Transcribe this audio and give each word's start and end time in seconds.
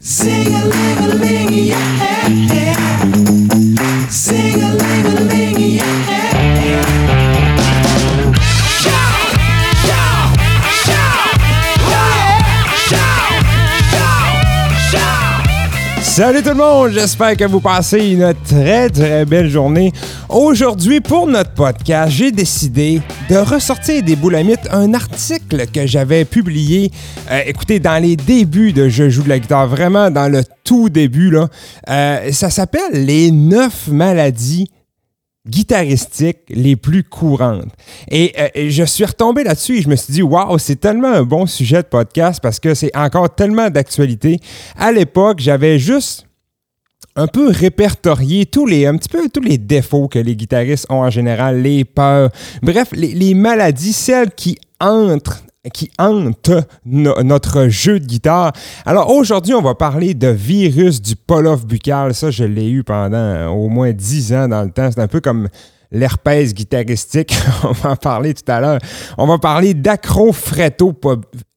Sing 0.00 0.54
a 0.54 0.64
ling 0.64 0.98
a 0.98 1.14
ling, 1.16 1.52
yeah. 1.52 2.87
Salut 16.18 16.42
tout 16.42 16.48
le 16.48 16.56
monde, 16.56 16.90
j'espère 16.90 17.36
que 17.36 17.44
vous 17.44 17.60
passez 17.60 18.10
une 18.10 18.34
très 18.44 18.90
très 18.90 19.24
belle 19.24 19.48
journée. 19.48 19.92
Aujourd'hui, 20.28 21.00
pour 21.00 21.28
notre 21.28 21.52
podcast, 21.52 22.10
j'ai 22.10 22.32
décidé 22.32 23.00
de 23.30 23.36
ressortir 23.36 24.02
des 24.02 24.16
boulamites 24.16 24.66
un 24.72 24.94
article 24.94 25.68
que 25.68 25.86
j'avais 25.86 26.24
publié, 26.24 26.90
euh, 27.30 27.42
écoutez, 27.46 27.78
dans 27.78 28.02
les 28.02 28.16
débuts 28.16 28.72
de 28.72 28.88
Je 28.88 29.08
joue 29.08 29.22
de 29.22 29.28
la 29.28 29.38
guitare, 29.38 29.68
vraiment 29.68 30.10
dans 30.10 30.28
le 30.28 30.42
tout 30.64 30.88
début, 30.88 31.30
là. 31.30 31.46
Euh, 31.88 32.32
ça 32.32 32.50
s'appelle 32.50 33.06
Les 33.06 33.30
9 33.30 33.86
maladies 33.86 34.68
guitaristiques 35.48 36.40
les 36.48 36.76
plus 36.76 37.02
courantes. 37.02 37.72
Et 38.10 38.34
euh, 38.38 38.48
et 38.54 38.70
je 38.70 38.84
suis 38.84 39.04
retombé 39.04 39.44
là-dessus 39.44 39.78
et 39.78 39.82
je 39.82 39.88
me 39.88 39.96
suis 39.96 40.12
dit, 40.12 40.22
waouh, 40.22 40.58
c'est 40.58 40.76
tellement 40.76 41.12
un 41.12 41.22
bon 41.22 41.46
sujet 41.46 41.82
de 41.82 41.88
podcast 41.88 42.40
parce 42.42 42.60
que 42.60 42.74
c'est 42.74 42.94
encore 42.96 43.34
tellement 43.34 43.70
d'actualité. 43.70 44.38
À 44.76 44.92
l'époque, 44.92 45.40
j'avais 45.40 45.78
juste 45.78 46.26
un 47.16 47.26
peu 47.26 47.48
répertorié 47.48 48.46
tous 48.46 48.66
les 48.66 49.58
défauts 49.58 50.08
que 50.08 50.18
les 50.18 50.36
guitaristes 50.36 50.86
ont 50.88 51.02
en 51.02 51.10
général, 51.10 51.62
les 51.62 51.84
peurs, 51.84 52.30
bref, 52.62 52.88
les, 52.92 53.12
les 53.12 53.34
maladies, 53.34 53.92
celles 53.92 54.30
qui 54.30 54.56
entrent 54.80 55.42
qui 55.72 55.90
hantent 55.98 56.50
no- 56.84 57.22
notre 57.22 57.68
jeu 57.68 58.00
de 58.00 58.04
guitare. 58.06 58.52
Alors 58.86 59.10
aujourd'hui, 59.10 59.54
on 59.54 59.62
va 59.62 59.74
parler 59.74 60.14
de 60.14 60.28
virus 60.28 61.00
du 61.02 61.16
polof 61.16 61.64
buccal. 61.66 62.14
Ça, 62.14 62.30
je 62.30 62.44
l'ai 62.44 62.68
eu 62.70 62.82
pendant 62.84 63.16
euh, 63.16 63.46
au 63.48 63.68
moins 63.68 63.92
10 63.92 64.32
ans 64.34 64.48
dans 64.48 64.62
le 64.62 64.70
temps. 64.70 64.88
C'est 64.92 65.00
un 65.00 65.08
peu 65.08 65.20
comme 65.20 65.48
l'herpès 65.90 66.54
guitaristique. 66.54 67.36
on 67.64 67.72
va 67.72 67.90
en 67.90 67.96
parler 67.96 68.34
tout 68.34 68.50
à 68.50 68.60
l'heure. 68.60 68.78
On 69.16 69.26
va 69.26 69.38
parler 69.38 69.74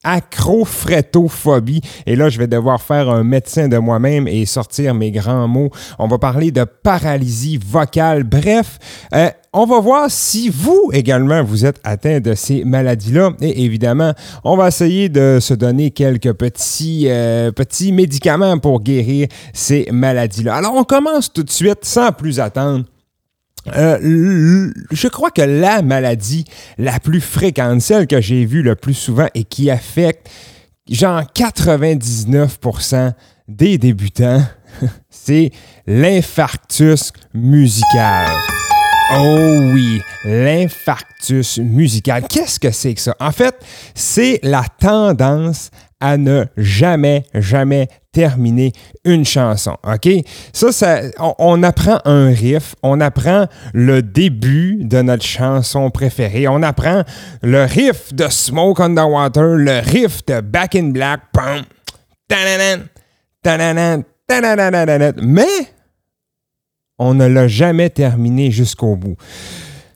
acrofrétophobie. 0.03 1.81
Et 2.05 2.15
là, 2.15 2.29
je 2.29 2.39
vais 2.39 2.47
devoir 2.47 2.81
faire 2.81 3.09
un 3.09 3.23
médecin 3.23 3.67
de 3.67 3.77
moi-même 3.77 4.27
et 4.27 4.45
sortir 4.45 4.93
mes 4.93 5.11
grands 5.11 5.47
mots. 5.47 5.69
On 5.99 6.07
va 6.07 6.17
parler 6.17 6.51
de 6.51 6.63
paralysie 6.63 7.59
vocale. 7.63 8.23
Bref, 8.23 8.79
euh, 9.13 9.29
on 9.53 9.65
va 9.65 9.79
voir 9.79 10.09
si 10.09 10.49
vous 10.49 10.89
également 10.93 11.43
vous 11.43 11.65
êtes 11.65 11.79
atteint 11.83 12.19
de 12.19 12.33
ces 12.33 12.63
maladies-là. 12.63 13.31
Et 13.41 13.63
évidemment, 13.63 14.13
on 14.43 14.57
va 14.57 14.69
essayer 14.69 15.09
de 15.09 15.37
se 15.39 15.53
donner 15.53 15.91
quelques 15.91 16.33
petits, 16.33 17.05
euh, 17.07 17.51
petits 17.51 17.91
médicaments 17.91 18.57
pour 18.57 18.81
guérir 18.81 19.27
ces 19.53 19.87
maladies-là. 19.91 20.55
Alors, 20.55 20.73
on 20.75 20.83
commence 20.83 21.31
tout 21.31 21.43
de 21.43 21.51
suite 21.51 21.83
sans 21.83 22.11
plus 22.11 22.39
attendre. 22.39 22.85
Euh, 23.67 24.71
je 24.91 25.07
crois 25.07 25.31
que 25.31 25.41
la 25.41 25.81
maladie 25.81 26.45
la 26.77 26.99
plus 26.99 27.21
fréquente, 27.21 27.81
celle 27.81 28.07
que 28.07 28.19
j'ai 28.19 28.45
vue 28.45 28.63
le 28.63 28.75
plus 28.75 28.93
souvent 28.93 29.27
et 29.35 29.43
qui 29.43 29.69
affecte 29.69 30.29
genre 30.89 31.21
99% 31.35 33.13
des 33.47 33.77
débutants, 33.77 34.43
c'est 35.09 35.51
l'infarctus 35.85 37.11
musical. 37.33 38.29
Oh 39.13 39.71
oui, 39.73 40.01
l'infarctus 40.23 41.59
musical. 41.59 42.23
Qu'est-ce 42.29 42.59
que 42.59 42.71
c'est 42.71 42.93
que 42.93 43.01
ça? 43.01 43.15
En 43.19 43.31
fait, 43.31 43.55
c'est 43.93 44.39
la 44.41 44.63
tendance 44.79 45.69
à 45.99 46.17
ne 46.17 46.45
jamais, 46.55 47.25
jamais 47.33 47.89
terminer 48.11 48.73
une 49.05 49.25
chanson. 49.25 49.77
OK? 49.83 50.09
Ça, 50.53 51.01
on, 51.19 51.63
apprend 51.63 51.99
un 52.05 52.27
riff, 52.27 52.75
on 52.83 52.99
apprend 52.99 53.47
le 53.73 54.01
début 54.01 54.79
de 54.83 55.01
notre 55.01 55.25
chanson 55.25 55.89
préférée, 55.89 56.47
on 56.47 56.61
apprend 56.61 57.03
le 57.41 57.63
riff 57.63 58.13
de 58.13 58.27
Smoke 58.29 58.81
on 58.81 58.95
the 58.95 58.99
Water, 58.99 59.55
le 59.55 59.79
riff 59.79 60.25
de 60.25 60.41
Back 60.41 60.75
in 60.75 60.89
Black, 60.89 61.21
pam, 61.31 61.63
tananan, 62.27 62.87
tananan, 63.41 64.03
mais 65.21 65.45
on 66.99 67.13
ne 67.13 67.25
l'a 67.25 67.47
jamais 67.47 67.89
terminé 67.89 68.51
jusqu'au 68.51 68.95
bout. 68.95 69.15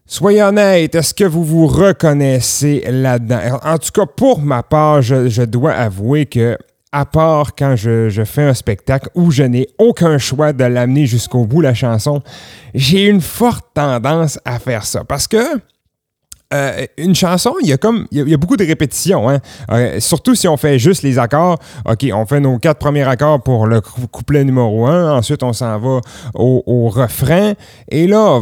Soyez 0.08 0.44
honnête, 0.44 0.94
est-ce 0.96 1.14
que 1.14 1.24
vous 1.24 1.44
vous 1.44 1.68
reconnaissez 1.68 2.84
là-dedans? 2.88 3.60
En 3.64 3.78
tout 3.78 3.92
cas, 3.92 4.06
pour 4.06 4.40
ma 4.42 4.62
part, 4.64 5.02
je 5.02 5.44
dois 5.44 5.74
avouer 5.74 6.28
que, 6.28 6.58
à 6.96 7.04
part 7.04 7.56
quand 7.56 7.76
je, 7.76 8.24
fais 8.24 8.44
un 8.44 8.54
spectacle 8.54 9.10
où 9.16 9.30
je 9.30 9.44
n'ai 9.44 9.68
aucun 9.78 10.18
choix 10.18 10.54
de 10.54 10.64
l'amener 10.64 11.06
jusqu'au 11.06 11.44
bout, 11.44 11.60
la 11.60 11.74
chanson, 11.74 12.24
j'ai 12.74 13.08
une 13.08 13.20
forte 13.20 13.66
tendance 13.74 14.40
à 14.46 14.60
faire 14.60 14.86
ça. 14.86 15.04
Parce 15.04 15.28
que 15.28 15.60
euh, 16.56 16.86
une 16.98 17.16
chanson, 17.16 17.54
il 17.62 17.68
y 17.68 17.74
a 17.74 17.78
comme 17.78 18.08
il 18.12 18.18
y 18.18 18.22
a, 18.22 18.26
il 18.26 18.38
beaucoup 18.38 18.58
de 18.58 18.66
répétitions, 18.66 19.30
hein. 19.30 19.40
Euh, 19.72 20.00
surtout 20.00 20.36
si 20.36 20.48
on 20.48 20.58
fait 20.58 20.80
juste 20.80 21.04
les 21.04 21.20
accords. 21.20 21.58
Ok, 21.86 22.06
on 22.14 22.26
fait 22.26 22.40
nos 22.40 22.58
quatre 22.58 22.80
premiers 22.80 23.08
accords 23.08 23.42
pour 23.42 23.68
le 23.68 23.82
cou- 23.82 24.08
couplet 24.08 24.44
numéro 24.44 24.86
un. 24.86 25.18
Ensuite, 25.18 25.44
on 25.44 25.54
s'en 25.54 25.78
va 25.80 26.02
au, 26.34 26.90
refrain. 26.90 27.54
Et 27.90 28.08
là, 28.08 28.42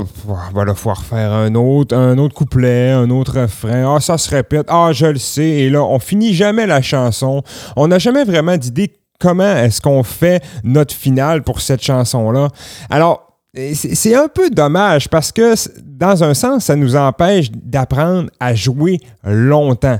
ben 0.53 0.65
là, 0.65 0.75
faut 0.75 0.93
refaire 0.93 1.31
un 1.31 1.55
autre, 1.55 1.95
un 1.95 2.17
autre 2.17 2.35
couplet, 2.35 2.91
un 2.91 3.09
autre 3.09 3.41
refrain. 3.41 3.95
Ah, 3.95 3.99
ça 3.99 4.17
se 4.17 4.29
répète. 4.29 4.67
Ah, 4.69 4.89
je 4.93 5.05
le 5.05 5.19
sais. 5.19 5.43
Et 5.43 5.69
là, 5.69 5.83
on 5.83 5.99
finit 5.99 6.33
jamais 6.33 6.67
la 6.67 6.81
chanson. 6.81 7.41
On 7.75 7.87
n'a 7.87 7.99
jamais 7.99 8.23
vraiment 8.23 8.57
d'idée 8.57 8.93
comment 9.19 9.55
est-ce 9.55 9.79
qu'on 9.79 10.03
fait 10.03 10.43
notre 10.63 10.93
finale 10.93 11.43
pour 11.43 11.61
cette 11.61 11.81
chanson-là. 11.81 12.49
Alors, 12.89 13.22
C'est 13.55 14.15
un 14.15 14.27
peu 14.27 14.49
dommage 14.49 15.07
parce 15.09 15.31
que, 15.31 15.53
dans 15.83 16.23
un 16.23 16.33
sens, 16.33 16.65
ça 16.65 16.75
nous 16.75 16.95
empêche 16.95 17.51
d'apprendre 17.51 18.31
à 18.39 18.55
jouer 18.55 18.99
longtemps. 19.23 19.99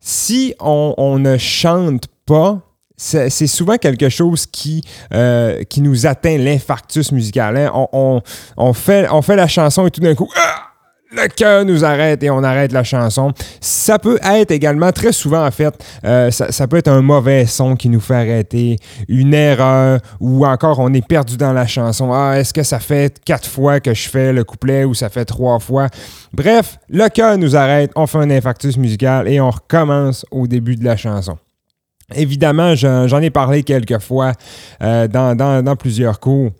Si 0.00 0.54
on, 0.60 1.18
ne 1.18 1.38
chante 1.38 2.08
pas, 2.26 2.60
c'est 2.96 3.46
souvent 3.46 3.78
quelque 3.78 4.10
chose 4.10 4.46
qui, 4.46 4.84
euh, 5.14 5.62
nous 5.78 6.06
atteint 6.06 6.36
l'infarctus 6.36 7.10
musical. 7.10 7.70
on 7.72 8.72
fait, 8.74 9.08
on 9.10 9.22
fait 9.22 9.36
la 9.36 9.48
chanson 9.48 9.86
et 9.86 9.90
tout 9.90 10.02
d'un 10.02 10.14
coup, 10.14 10.28
ah! 10.36 10.67
Le 11.10 11.28
cœur 11.28 11.64
nous 11.64 11.84
arrête 11.84 12.22
et 12.22 12.30
on 12.30 12.42
arrête 12.42 12.72
la 12.72 12.84
chanson. 12.84 13.32
Ça 13.60 13.98
peut 13.98 14.18
être 14.22 14.50
également, 14.50 14.92
très 14.92 15.12
souvent 15.12 15.46
en 15.46 15.50
fait, 15.50 15.74
euh, 16.04 16.30
ça, 16.30 16.68
peut 16.68 16.76
être 16.76 16.88
un 16.88 17.02
mauvais 17.02 17.46
son 17.46 17.76
qui 17.76 17.88
nous 17.88 18.00
fait 18.00 18.14
arrêter, 18.14 18.76
une 19.08 19.34
erreur, 19.34 20.00
ou 20.20 20.46
encore 20.46 20.78
on 20.80 20.92
est 20.92 21.06
perdu 21.06 21.36
dans 21.36 21.52
la 21.52 21.66
chanson. 21.66 22.12
Ah, 22.12 22.38
est-ce 22.38 22.52
que 22.52 22.62
ça 22.62 22.78
fait 22.78 23.18
quatre 23.24 23.48
fois 23.48 23.80
que 23.80 23.94
je 23.94 24.08
fais 24.08 24.32
le 24.32 24.44
couplet 24.44 24.84
ou 24.84 24.94
ça 24.94 25.08
fait 25.08 25.24
trois 25.24 25.58
fois? 25.58 25.88
Bref, 26.32 26.78
le 26.88 27.08
cœur 27.08 27.38
nous 27.38 27.56
arrête, 27.56 27.90
on 27.96 28.06
fait 28.06 28.18
un 28.18 28.30
infarctus 28.30 28.76
musical 28.76 29.28
et 29.28 29.40
on 29.40 29.50
recommence 29.50 30.26
au 30.30 30.46
début 30.46 30.76
de 30.76 30.84
la 30.84 30.96
chanson. 30.96 31.38
Évidemment, 32.14 32.74
j'en 32.74 33.20
ai 33.20 33.30
parlé 33.30 33.62
quelques 33.62 33.98
fois 33.98 34.32
euh, 34.82 35.08
dans 35.08 35.76
plusieurs 35.76 36.20
cours. 36.20 36.52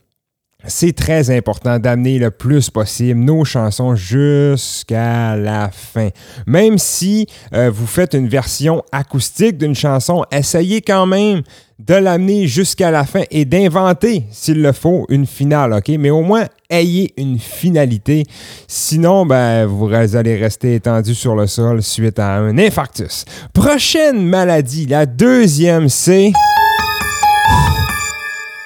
C'est 0.67 0.93
très 0.93 1.31
important 1.31 1.79
d'amener 1.79 2.19
le 2.19 2.33
plus 2.33 2.69
possible 2.69 3.21
nos 3.21 3.45
chansons 3.45 3.95
jusqu'à 3.95 5.37
la 5.37 5.71
fin. 5.71 6.09
Même 6.49 6.79
si 6.79 7.29
euh, 7.55 7.71
vous 7.73 7.87
faites 7.87 8.15
une 8.15 8.27
version 8.27 8.83
acoustique 8.91 9.57
d'une 9.57 9.77
chanson, 9.77 10.25
essayez 10.33 10.83
quand 10.83 11.07
même 11.07 11.43
de 11.79 11.95
l'amener 11.95 12.49
jusqu'à 12.49 12.91
la 12.91 13.05
fin 13.05 13.23
et 13.31 13.45
d'inventer, 13.45 14.25
s'il 14.33 14.61
le 14.61 14.73
faut, 14.73 15.07
une 15.11 15.27
finale, 15.27 15.75
OK? 15.75 15.91
Mais 15.97 16.11
au 16.11 16.23
moins, 16.23 16.47
ayez 16.69 17.15
une 17.17 17.39
finalité. 17.39 18.25
Sinon, 18.67 19.27
ben, 19.27 19.65
vous 19.65 19.87
allez 19.93 20.35
rester 20.35 20.75
étendu 20.75 21.15
sur 21.15 21.37
le 21.37 21.47
sol 21.47 21.85
suite 21.85 22.19
à 22.19 22.35
un 22.35 22.59
infarctus. 22.59 23.27
Prochaine 23.53 24.27
maladie, 24.27 24.87
la 24.87 25.07
deuxième, 25.07 25.89
c'est 25.89 26.33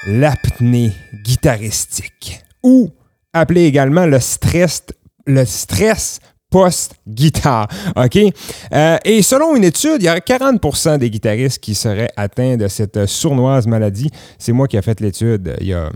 l'apnée 0.06 0.92
guitaristique 1.24 2.42
ou 2.62 2.90
appelé 3.32 3.64
également 3.64 4.06
le 4.06 4.20
stress, 4.20 4.84
le 5.26 5.44
stress 5.44 6.20
post-guitare. 6.50 7.68
Euh, 7.96 8.98
et 9.04 9.22
selon 9.22 9.56
une 9.56 9.64
étude, 9.64 9.96
il 10.00 10.04
y 10.04 10.08
a 10.08 10.18
40% 10.18 10.98
des 10.98 11.10
guitaristes 11.10 11.58
qui 11.58 11.74
seraient 11.74 12.10
atteints 12.16 12.56
de 12.56 12.68
cette 12.68 13.06
sournoise 13.06 13.66
maladie. 13.66 14.10
C'est 14.38 14.52
moi 14.52 14.68
qui 14.68 14.76
ai 14.76 14.82
fait 14.82 15.00
l'étude 15.00 15.56
il 15.60 15.68
y 15.68 15.74
a 15.74 15.90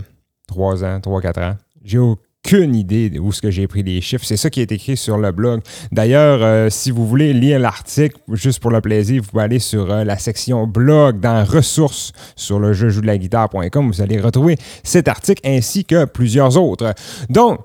3 0.47 0.83
ans, 0.83 0.99
3-4 0.99 1.43
ans. 1.43 1.57
J'ai 1.83 1.99
aucune 2.47 2.75
idée 2.75 3.11
où 3.19 3.33
ce 3.33 3.41
que 3.41 3.51
j'ai 3.51 3.67
pris 3.67 3.83
les 3.83 3.99
chiffres. 3.99 4.23
C'est 4.25 4.37
ça 4.37 4.49
qui 4.49 4.61
est 4.61 4.71
écrit 4.71 4.95
sur 4.95 5.17
le 5.17 5.31
blog. 5.31 5.61
D'ailleurs, 5.91 6.39
euh, 6.41 6.69
si 6.69 6.91
vous 6.91 7.05
voulez 7.05 7.33
lire 7.33 7.59
l'article, 7.59 8.17
juste 8.31 8.61
pour 8.61 8.71
le 8.71 8.79
plaisir, 8.79 9.21
vous 9.21 9.29
pouvez 9.29 9.43
aller 9.43 9.59
sur 9.59 9.91
euh, 9.91 10.03
la 10.05 10.17
section 10.17 10.65
blog 10.65 11.19
dans 11.19 11.43
ressources 11.43 12.13
sur 12.37 12.59
le 12.59 12.71
jeu 12.71 12.87
joue 12.89 13.01
de 13.01 13.07
la 13.07 13.17
guitare.com. 13.17 13.91
Vous 13.91 14.01
allez 14.01 14.19
retrouver 14.19 14.55
cet 14.83 15.09
article 15.09 15.41
ainsi 15.45 15.83
que 15.83 16.05
plusieurs 16.05 16.57
autres. 16.57 16.93
Donc, 17.29 17.59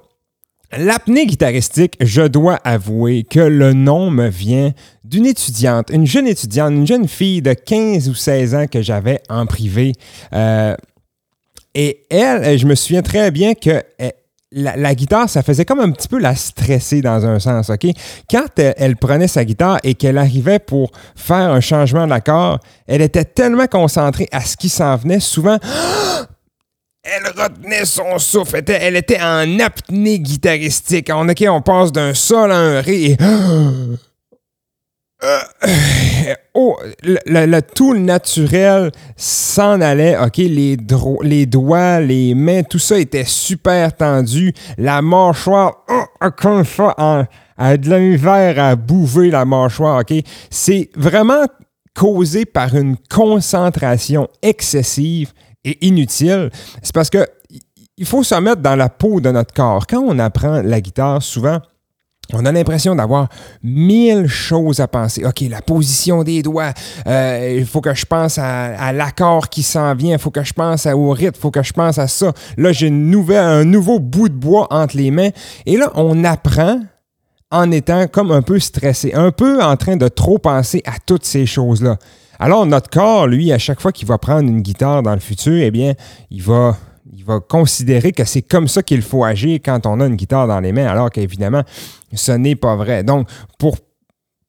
L'apnée 0.75 1.27
guitaristique, 1.27 1.99
je 2.01 2.23
dois 2.23 2.55
avouer 2.65 3.25
que 3.25 3.41
le 3.41 3.75
nom 3.75 4.11
me 4.11 4.29
vient 4.29 4.73
d'une 5.05 5.27
étudiante, 5.27 5.91
une 5.93 6.07
jeune 6.07 6.27
étudiante, 6.27 6.73
une 6.73 6.87
jeune 6.87 7.07
fille 7.07 7.43
de 7.43 7.53
15 7.53 8.09
ou 8.09 8.15
16 8.15 8.55
ans 8.55 8.67
que 8.67 8.81
j'avais 8.81 9.21
en 9.29 9.45
privé. 9.45 9.93
Euh, 10.33 10.75
et 11.75 12.07
elle, 12.09 12.59
je 12.59 12.65
me 12.65 12.75
souviens 12.75 13.03
très 13.03 13.31
bien 13.31 13.53
que 13.53 13.83
eh, 13.99 14.13
la, 14.53 14.95
guitare, 14.95 15.29
ça 15.29 15.43
faisait 15.43 15.65
comme 15.65 15.81
un 15.81 15.91
petit 15.91 16.09
peu 16.09 16.19
la 16.19 16.35
stresser 16.35 17.01
dans 17.01 17.25
un 17.25 17.39
sens, 17.39 17.71
OK? 17.71 17.87
Quand 18.31 18.47
elle, 18.57 18.97
prenait 18.97 19.29
sa 19.29 19.45
guitare 19.45 19.79
et 19.83 19.95
qu'elle 19.95 20.19
arrivait 20.19 20.59
pour 20.59 20.91
faire 21.17 21.51
un 21.51 21.61
changement 21.61 22.07
d'accord, 22.07 22.59
elle 22.87 23.03
était 23.03 23.25
tellement 23.25 23.67
concentrée 23.67 24.29
à 24.33 24.41
ce 24.43 24.57
qui 24.57 24.69
s'en 24.69 24.97
venait, 24.97 25.21
souvent, 25.21 25.59
elle 27.03 27.27
retenait 27.27 27.85
son 27.85 28.19
souffle. 28.19 28.57
Elle 28.57 28.61
était, 28.61 28.79
elle 28.81 28.97
était 28.97 29.21
en 29.21 29.59
apnée 29.61 30.21
guitaristique. 30.21 31.11
On, 31.13 31.29
OK, 31.29 31.45
on 31.49 31.63
passe 31.63 31.93
d'un 31.93 32.15
sol 32.15 32.53
à 32.53 32.57
un 32.57 32.81
ré 32.81 33.05
et... 33.05 33.17
Euh, 35.25 35.39
oh, 36.55 36.77
le, 37.03 37.19
le- 37.27 37.47
le 37.47 37.63
tout 37.63 37.95
naturel 37.95 38.91
s'en 39.17 39.81
allait, 39.81 40.17
ok, 40.19 40.37
les, 40.39 40.77
les 41.23 41.47
doigts, 41.47 42.01
les 42.01 42.35
mains, 42.35 42.63
tout 42.63 42.79
ça 42.81 42.99
était 42.99 43.25
super 43.25 43.95
tendu. 43.97 44.53
La 44.79 45.01
mâchoire, 45.03 45.85
oh, 45.89 46.27
comme 46.37 46.65
ça, 46.65 46.95
en- 46.99 47.25
a 47.57 47.77
de 47.77 47.97
misère 47.97 48.59
à 48.59 48.75
bouger 48.77 49.31
la 49.31 49.45
mâchoire, 49.45 50.01
ok? 50.01 50.19
C'est 50.51 50.91
vraiment 50.97 51.45
causé 51.95 52.45
par 52.45 52.75
une 52.75 52.97
concentration 53.09 54.27
excessive 54.43 55.33
et 55.65 55.87
inutile. 55.87 56.51
C'est 56.83 56.95
parce 56.95 57.11
que 57.11 57.25
il 57.99 58.07
faut 58.07 58.25
se 58.25 58.35
mettre 58.37 58.63
dans 58.63 58.75
la 58.75 58.89
peau 58.89 59.21
de 59.21 59.31
notre 59.31 59.53
corps. 59.55 59.87
Quand 59.87 60.01
on 60.01 60.19
apprend 60.19 60.63
la 60.63 60.81
guitare, 60.81 61.23
souvent, 61.23 61.61
on 62.33 62.45
a 62.47 62.53
l'impression 62.53 62.95
d'avoir 62.95 63.29
mille 63.63 64.27
choses 64.27 64.81
à 64.81 64.89
penser. 64.89 65.25
OK, 65.25 65.41
la 65.51 65.61
position 65.61 66.23
des 66.23 66.43
doigts, 66.43 66.73
euh, 67.07 67.57
il 67.59 67.67
faut 67.67 67.81
que 67.81 67.95
je 67.95 68.07
pense 68.07 68.39
à, 68.39 68.75
à 68.79 68.93
l'accord 68.93 69.49
qui 69.49 69.63
s'en 69.63 69.95
vient, 69.95 70.15
il 70.17 70.19
faut 70.19 70.31
que 70.31 70.43
je 70.43 70.53
pense 70.53 70.87
au 70.87 71.11
rythme, 71.11 71.37
il 71.37 71.41
faut 71.41 71.51
que 71.51 71.63
je 71.63 71.73
pense 71.73 71.99
à 71.99 72.09
ça. 72.09 72.33
Là, 72.57 72.73
j'ai 72.73 72.89
un 72.89 73.65
nouveau 73.65 73.99
bout 73.99 74.29
de 74.29 74.35
bois 74.35 74.67
entre 74.71 74.97
les 74.97 75.11
mains. 75.11 75.31
Et 75.67 75.77
là, 75.77 75.91
on 75.95 76.25
apprend 76.25 76.81
en 77.51 77.71
étant 77.71 78.07
comme 78.07 78.33
un 78.33 78.43
peu 78.43 78.59
stressé, 78.59 79.13
un 79.15 79.31
peu 79.31 79.63
en 79.63 79.77
train 79.77 79.97
de 79.97 80.09
trop 80.09 80.39
penser 80.39 80.83
à 80.87 80.93
toutes 81.05 81.25
ces 81.25 81.45
choses-là. 81.45 81.99
Alors, 82.39 82.67
notre 82.67 82.91
corps, 82.91 83.27
lui, 83.27 83.53
à 83.53 83.59
chaque 83.59 83.81
fois 83.81 83.93
qu'il 83.93 84.09
va 84.09 84.19
prendre 84.19 84.49
une 84.49 84.63
guitare 84.63 85.03
dans 85.03 85.13
le 85.13 85.21
futur, 85.21 85.63
eh 85.63 85.71
bien, 85.71 85.93
il 86.31 86.43
va, 86.43 86.77
il 87.13 87.25
va 87.25 87.41
considérer 87.41 88.13
que 88.13 88.25
c'est 88.25 88.43
comme 88.43 88.69
ça 88.69 88.83
qu'il 88.83 89.03
faut 89.03 89.23
agir 89.23 89.61
quand 89.63 89.87
on 89.87 90.01
a 90.01 90.07
une 90.07 90.17
guitare 90.17 90.47
dans 90.47 90.61
les 90.61 90.73
mains, 90.73 90.87
alors 90.87 91.11
qu'évidemment, 91.11 91.63
ce 92.15 92.33
n'est 92.33 92.57
pas 92.57 92.75
vrai. 92.75 93.05
Donc, 93.05 93.29
pour, 93.59 93.77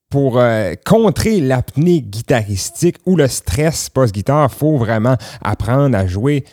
pour 0.10 0.40
euh, 0.40 0.74
contrer 0.86 1.42
l'apnée 1.42 2.02
guitaristique 2.02 2.98
ou 3.06 3.18
le 3.18 3.28
stress 3.28 3.90
post-guitare, 3.90 4.50
il 4.52 4.58
faut 4.58 4.78
vraiment 4.78 5.18
apprendre 5.42 5.98
à 5.98 6.08
jouer 6.08 6.46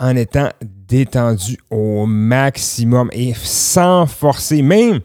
en 0.00 0.16
étant 0.16 0.50
détendu 0.62 1.58
au 1.70 2.06
maximum 2.06 3.08
et 3.12 3.32
sans 3.34 4.06
forcer. 4.06 4.62
Même 4.62 5.00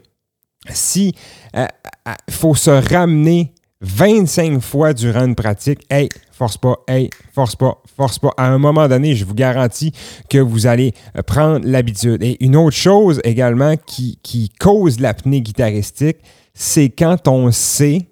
si 0.70 1.16
il 1.56 2.34
faut 2.34 2.56
se 2.56 2.72
ramener 2.72 3.54
25 3.82 4.60
fois 4.62 4.94
durant 4.94 5.26
une 5.26 5.36
pratique, 5.36 5.80
hey, 5.90 6.08
force 6.32 6.58
pas, 6.58 6.78
hey, 6.88 7.10
force 7.34 7.56
pas, 7.56 7.82
force 7.98 8.20
pas. 8.20 8.32
À 8.38 8.48
un 8.48 8.58
moment 8.58 8.88
donné, 8.88 9.16
je 9.16 9.26
vous 9.26 9.34
garantis 9.34 9.92
que 10.30 10.38
vous 10.38 10.68
allez 10.68 10.94
euh, 11.18 11.24
prendre 11.24 11.66
l'habitude. 11.68 12.22
Et 12.22 12.44
une 12.44 12.56
autre 12.56 12.76
chose 12.76 13.20
également 13.24 13.76
qui, 13.78 14.20
qui 14.22 14.50
cause 14.60 15.00
l'apnée 15.00 15.42
guitaristique, 15.42 16.18
c'est 16.54 16.90
quand 16.90 17.28
on 17.28 17.52
sait 17.52 18.08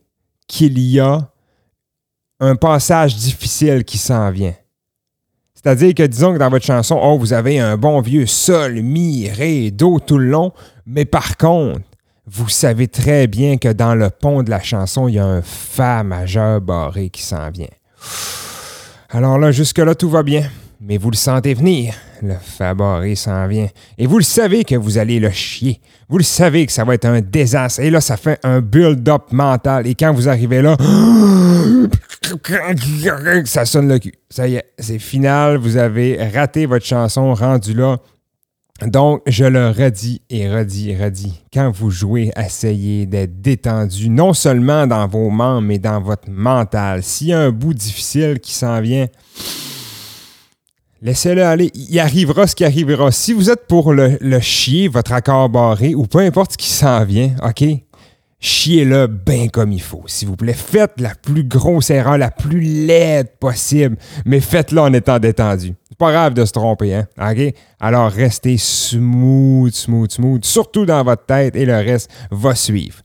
qu'il 0.48 0.80
y 0.80 1.00
a 1.00 1.30
un 2.40 2.56
passage 2.56 3.16
difficile 3.16 3.84
qui 3.84 3.98
s'en 3.98 4.32
vient. 4.32 4.56
C'est-à-dire 5.54 5.94
que 5.94 6.04
disons 6.04 6.34
que 6.34 6.40
dans 6.40 6.50
votre 6.50 6.66
chanson, 6.66 6.98
oh, 7.02 7.18
vous 7.18 7.34
avez 7.34 7.60
un 7.60 7.76
bon 7.76 8.00
vieux 8.00 8.26
sol, 8.26 8.82
mi, 8.82 9.30
ré, 9.30 9.72
do 9.72 10.00
tout 10.00 10.18
le 10.18 10.30
long, 10.30 10.54
mais 10.86 11.04
par 11.04 11.36
contre, 11.36 11.82
vous 12.32 12.50
savez 12.50 12.88
très 12.88 13.28
bien 13.28 13.58
que 13.58 13.72
dans 13.72 13.96
le 13.96 14.10
pont 14.10 14.44
de 14.44 14.50
la 14.50 14.62
chanson, 14.62 15.08
il 15.08 15.16
y 15.16 15.20
a 15.20 15.26
un 15.26 15.42
Fa 15.42 16.04
majeur 16.04 16.62
barré 16.62 17.10
qui 17.10 17.24
s'en 17.24 17.50
vient. 17.50 17.68
Alors 19.10 19.40
là, 19.40 19.52
jusque-là, 19.52 19.96
tout 19.96 20.10
va 20.10 20.22
bien. 20.22 20.48
Mais 20.82 20.98
vous 20.98 21.10
le 21.10 21.16
sentez 21.16 21.56
venir. 21.56 21.96
Le 22.22 22.36
Fa 22.40 22.76
barré 22.76 23.16
s'en 23.16 23.48
vient. 23.48 23.68
Et 23.98 24.06
vous 24.06 24.20
le 24.20 24.24
savez 24.24 24.64
que 24.64 24.76
vous 24.76 24.98
allez 24.98 25.20
le 25.20 25.32
chier. 25.32 25.82
Vous 26.08 26.20
le 26.20 26.24
savez 26.24 26.68
que 26.68 26.72
ça 26.72 26.84
va 26.84 26.94
être 26.94 27.06
un 27.06 27.22
désastre. 27.22 27.82
Et 27.82 27.90
là, 27.90 28.00
ça 28.00 28.16
fait 28.16 28.40
un 28.44 28.62
build-up 28.62 29.32
mental. 29.32 29.88
Et 29.88 29.96
quand 29.96 30.14
vous 30.14 30.30
arrivez 30.30 30.62
là, 30.62 30.78
ça 33.46 33.66
sonne 33.66 33.90
le 33.90 33.98
cul. 33.98 34.14
Ça 34.30 34.48
y 34.48 34.56
est, 34.56 34.66
c'est 34.78 35.00
final. 35.00 35.58
Vous 35.58 35.78
avez 35.78 36.24
raté 36.30 36.68
votre 36.68 36.86
chanson 36.86 37.34
rendu 37.34 37.74
là. 37.74 37.98
Donc, 38.86 39.22
je 39.28 39.44
le 39.44 39.70
redis 39.70 40.22
et 40.30 40.50
redis 40.50 40.92
et 40.92 40.98
redis. 40.98 41.42
Quand 41.54 41.70
vous 41.70 41.92
jouez, 41.92 42.32
essayez 42.38 43.06
d'être 43.06 43.42
détendu, 43.42 44.10
non 44.10 44.34
seulement 44.34 44.88
dans 44.88 45.06
vos 45.08 45.30
membres, 45.30 45.62
mais 45.62 45.80
dans 45.80 46.02
votre 46.02 46.30
mental. 46.30 47.04
S'il 47.04 47.28
y 47.28 47.34
a 47.34 47.40
un 47.40 47.52
bout 47.52 47.74
difficile 47.74 48.40
qui 48.40 48.54
s'en 48.54 48.80
vient, 48.80 49.08
laissez-le 51.02 51.44
aller. 51.44 51.72
Il 51.76 52.00
arrivera 52.00 52.48
ce 52.48 52.56
qui 52.56 52.64
arrivera. 52.64 53.12
Si 53.12 53.34
vous 53.34 53.50
êtes 53.50 53.68
pour 53.68 53.94
le, 53.94 54.18
le 54.22 54.40
chier, 54.40 54.88
votre 54.88 55.12
accord 55.12 55.50
barré, 55.50 55.94
ou 55.94 56.06
peu 56.06 56.20
importe 56.20 56.54
ce 56.54 56.58
qui 56.58 56.70
s'en 56.70 57.04
vient, 57.04 57.36
OK? 57.44 57.64
Chiez-le 58.42 59.08
bien 59.08 59.50
comme 59.50 59.74
il 59.74 59.82
faut, 59.82 60.04
s'il 60.08 60.30
vous 60.30 60.38
plaît. 60.38 60.54
Faites 60.54 61.02
la 61.02 61.14
plus 61.14 61.44
grosse 61.44 61.90
erreur, 61.90 62.18
la 62.18 62.32
plus 62.32 62.62
laide 62.62 63.32
possible, 63.38 63.98
mais 64.26 64.40
faites-le 64.40 64.80
en 64.80 64.94
étant 64.94 65.20
détendu. 65.20 65.76
C'est 65.90 65.98
pas 65.98 66.14
grave 66.14 66.34
de 66.34 66.46
se 66.46 66.54
tromper, 66.54 66.96
hein? 66.96 67.06
OK? 67.20 67.54
Alors 67.82 68.10
restez 68.10 68.58
smooth, 68.58 69.74
smooth, 69.74 70.12
smooth, 70.12 70.46
surtout 70.46 70.86
dans 70.86 71.04
votre 71.04 71.26
tête 71.26 71.58
et 71.58 71.66
le 71.66 71.76
reste 71.76 72.10
va 72.32 72.56
suivre. 72.56 73.02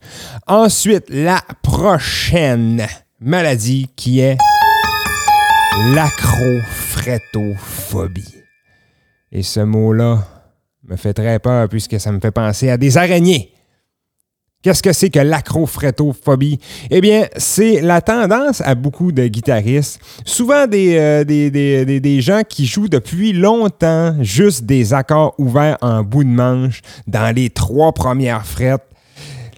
Ensuite, 0.47 1.07
la 1.09 1.41
prochaine 1.61 2.87
maladie 3.19 3.89
qui 3.97 4.21
est 4.21 4.37
l'acrophretophobie. 5.93 8.35
Et 9.33 9.43
ce 9.43 9.59
mot-là 9.59 10.25
me 10.87 10.95
fait 10.95 11.13
très 11.13 11.39
peur 11.39 11.67
puisque 11.67 11.99
ça 11.99 12.13
me 12.13 12.21
fait 12.21 12.31
penser 12.31 12.69
à 12.69 12.77
des 12.77 12.97
araignées. 12.97 13.51
Qu'est-ce 14.65 14.81
que 14.81 14.93
c'est 14.93 15.11
que 15.11 15.19
l'acrophretophobie? 15.19 16.57
Eh 16.89 16.99
bien, 16.99 17.27
c'est 17.37 17.81
la 17.81 18.01
tendance 18.01 18.61
à 18.61 18.73
beaucoup 18.73 19.11
de 19.11 19.27
guitaristes, 19.27 19.99
souvent 20.25 20.65
des, 20.65 20.97
euh, 20.97 21.23
des, 21.23 21.51
des- 21.51 21.85
des- 21.85 21.99
des 21.99 22.19
gens 22.19 22.41
qui 22.49 22.65
jouent 22.65 22.87
depuis 22.89 23.31
longtemps 23.31 24.15
juste 24.21 24.63
des 24.65 24.91
accords 24.95 25.35
ouverts 25.37 25.77
en 25.81 26.01
bout 26.01 26.23
de 26.23 26.29
manche 26.29 26.81
dans 27.05 27.31
les 27.35 27.51
trois 27.51 27.91
premières 27.91 28.43
frettes. 28.43 28.81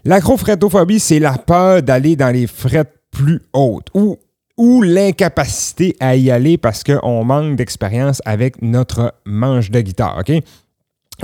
L'acrophretophobie, 0.03 0.99
c'est 0.99 1.19
la 1.19 1.37
peur 1.37 1.81
d'aller 1.81 2.17
dans 2.17 2.33
les 2.33 2.45
frettes 2.45 2.91
plus 3.09 3.39
hautes 3.53 3.87
ou, 3.93 4.17
ou 4.57 4.81
l'incapacité 4.81 5.95
à 6.01 6.17
y 6.17 6.29
aller 6.31 6.57
parce 6.57 6.83
qu'on 6.83 7.23
manque 7.23 7.55
d'expérience 7.55 8.21
avec 8.25 8.61
notre 8.61 9.13
manche 9.25 9.71
de 9.71 9.79
guitare, 9.79 10.17
OK? 10.19 10.43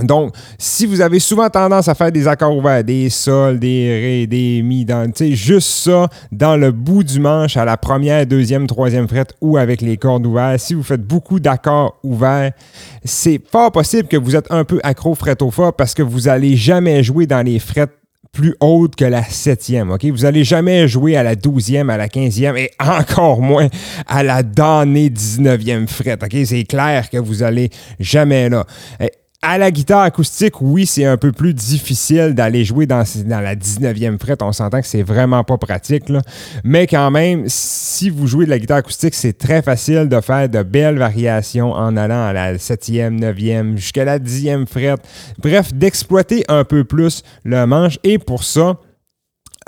Donc, 0.02 0.34
si 0.58 0.88
vous 0.88 1.02
avez 1.02 1.20
souvent 1.20 1.50
tendance 1.50 1.88
à 1.88 1.94
faire 1.94 2.12
des 2.12 2.28
accords 2.28 2.58
ouverts, 2.58 2.84
des 2.84 3.12
sols, 3.12 3.60
des 3.60 4.02
ré, 4.02 4.28
des 4.28 4.64
mi, 4.64 4.86
dans, 4.86 5.12
juste 5.16 5.68
ça 5.68 6.10
dans 6.32 6.58
le 6.58 6.72
bout 6.72 7.04
du 7.04 7.20
manche 7.20 7.58
à 7.58 7.66
la 7.66 7.78
première, 7.78 8.26
deuxième, 8.26 8.66
troisième 8.66 9.08
frette 9.08 9.36
ou 9.40 9.58
avec 9.58 9.82
les 9.82 9.98
cordes 9.98 10.26
ouvertes, 10.26 10.60
si 10.60 10.74
vous 10.74 10.82
faites 10.82 11.04
beaucoup 11.04 11.40
d'accords 11.40 12.00
ouverts, 12.04 12.54
c'est 13.04 13.40
fort 13.52 13.72
possible 13.72 14.08
que 14.08 14.18
vous 14.18 14.36
êtes 14.36 14.52
un 14.52 14.64
peu 14.64 14.80
accro-frettophobe 14.82 15.76
parce 15.78 15.94
que 15.94 16.02
vous 16.02 16.28
allez 16.28 16.56
jamais 16.56 17.04
jouer 17.04 17.28
dans 17.28 17.46
les 17.46 17.60
frettes 17.60 17.92
plus 18.32 18.56
hautes 18.60 18.96
que 18.96 19.06
la 19.06 19.24
septième, 19.24 19.92
OK? 19.92 20.06
Vous 20.06 20.26
allez 20.26 20.44
jamais 20.44 20.88
jouer 20.88 21.16
à 21.16 21.22
la 21.22 21.36
douzième, 21.36 21.92
à 21.92 21.98
la 21.98 22.10
quinzième 22.10 22.58
et 22.58 22.72
encore 22.80 23.42
moins 23.42 23.68
à 24.08 24.24
la 24.24 24.42
damnée 24.42 25.10
19e 25.10 25.88
frette, 25.88 26.24
OK? 26.24 26.36
C'est 26.46 26.64
clair 26.64 27.12
que 27.12 27.20
vous 27.20 27.44
allez 27.44 27.70
jamais 28.00 28.50
là. 28.50 28.66
À 29.46 29.58
la 29.58 29.72
guitare 29.72 30.04
acoustique, 30.04 30.62
oui, 30.62 30.86
c'est 30.86 31.04
un 31.04 31.18
peu 31.18 31.34
plus 31.34 31.54
difficile 31.54 32.34
d'aller 32.34 32.64
jouer 32.64 32.86
dans, 32.86 33.04
la 33.28 33.56
19e 33.58 34.18
frette. 34.18 34.42
On 34.42 34.54
s'entend 34.54 34.80
que 34.80 34.88
c'est 34.88 35.04
vraiment 35.04 35.44
pas 35.44 35.58
pratique. 35.58 36.06
Mais 36.64 36.88
quand 36.88 37.12
même, 37.12 37.44
si 37.48 38.10
vous 38.10 38.26
jouez 38.26 38.46
de 38.46 38.50
la 38.52 38.58
guitare 38.58 38.78
acoustique, 38.78 39.14
c'est 39.14 39.38
très 39.38 39.62
facile 39.62 40.08
de 40.08 40.22
faire 40.22 40.48
de 40.48 40.64
belles 40.64 40.98
variations 40.98 41.74
en 41.74 41.98
allant 41.98 42.26
à 42.26 42.32
la 42.32 42.56
7e, 42.56 43.20
9e, 43.20 43.76
jusqu'à 43.76 44.06
la 44.06 44.18
10e 44.18 44.66
frette. 44.66 45.02
Bref, 45.40 45.74
d'exploiter 45.74 46.46
un 46.48 46.64
peu 46.64 46.86
plus 46.86 47.22
le 47.44 47.66
manche. 47.66 48.00
Et 48.06 48.20
pour 48.20 48.46
ça, 48.46 48.78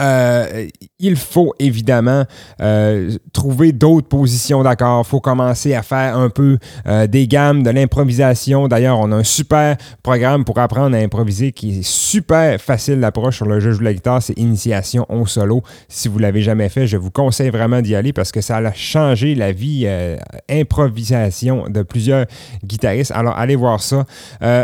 euh, 0.02 0.68
il 1.00 1.16
faut 1.16 1.54
évidemment 1.60 2.25
euh, 2.62 3.12
trouver 3.34 3.72
d'autres 3.72 4.08
positions 4.08 4.64
d'accord. 4.64 5.04
Il 5.06 5.10
faut 5.10 5.20
commencer 5.20 5.74
à 5.74 5.84
faire 5.84 6.18
un 6.18 6.30
peu 6.30 6.58
euh, 6.88 7.08
des 7.08 7.28
gammes, 7.28 7.64
de 7.64 7.70
l'improvisation. 7.70 8.68
D'ailleurs, 8.68 9.00
on 9.00 9.12
a 9.12 9.16
un 9.16 9.24
super 9.24 9.78
programme 10.04 10.46
pour 10.46 10.60
apprendre 10.60 10.96
à 10.96 11.00
improviser 11.00 11.52
qui 11.52 11.80
est 11.80 11.84
super 11.84 12.60
facile 12.62 13.00
d'approche 13.00 13.38
sur 13.38 13.46
le 13.46 13.60
jeu 13.60 13.78
de 13.78 13.84
la 13.84 13.94
guitare. 13.94 14.22
C'est 14.22 14.38
Initiation 14.38 15.06
au 15.10 15.25
solo. 15.25 15.64
Si 15.88 16.08
vous 16.08 16.18
ne 16.18 16.24
l'avez 16.24 16.42
jamais 16.42 16.70
fait, 16.70 16.88
je 16.88 16.98
vous 16.98 17.12
conseille 17.12 17.50
vraiment 17.50 17.82
d'y 17.82 17.96
aller 17.96 18.14
parce 18.14 18.32
que 18.32 18.42
ça 18.42 18.58
a 18.58 18.74
changé 18.74 19.36
la 19.36 19.52
vie 19.52 19.88
improvisation 20.50 21.66
de 21.70 21.82
plusieurs 21.84 22.25
guitaristes. 22.64 23.12
Alors, 23.12 23.38
allez 23.38 23.56
voir 23.56 23.82
ça. 23.82 24.06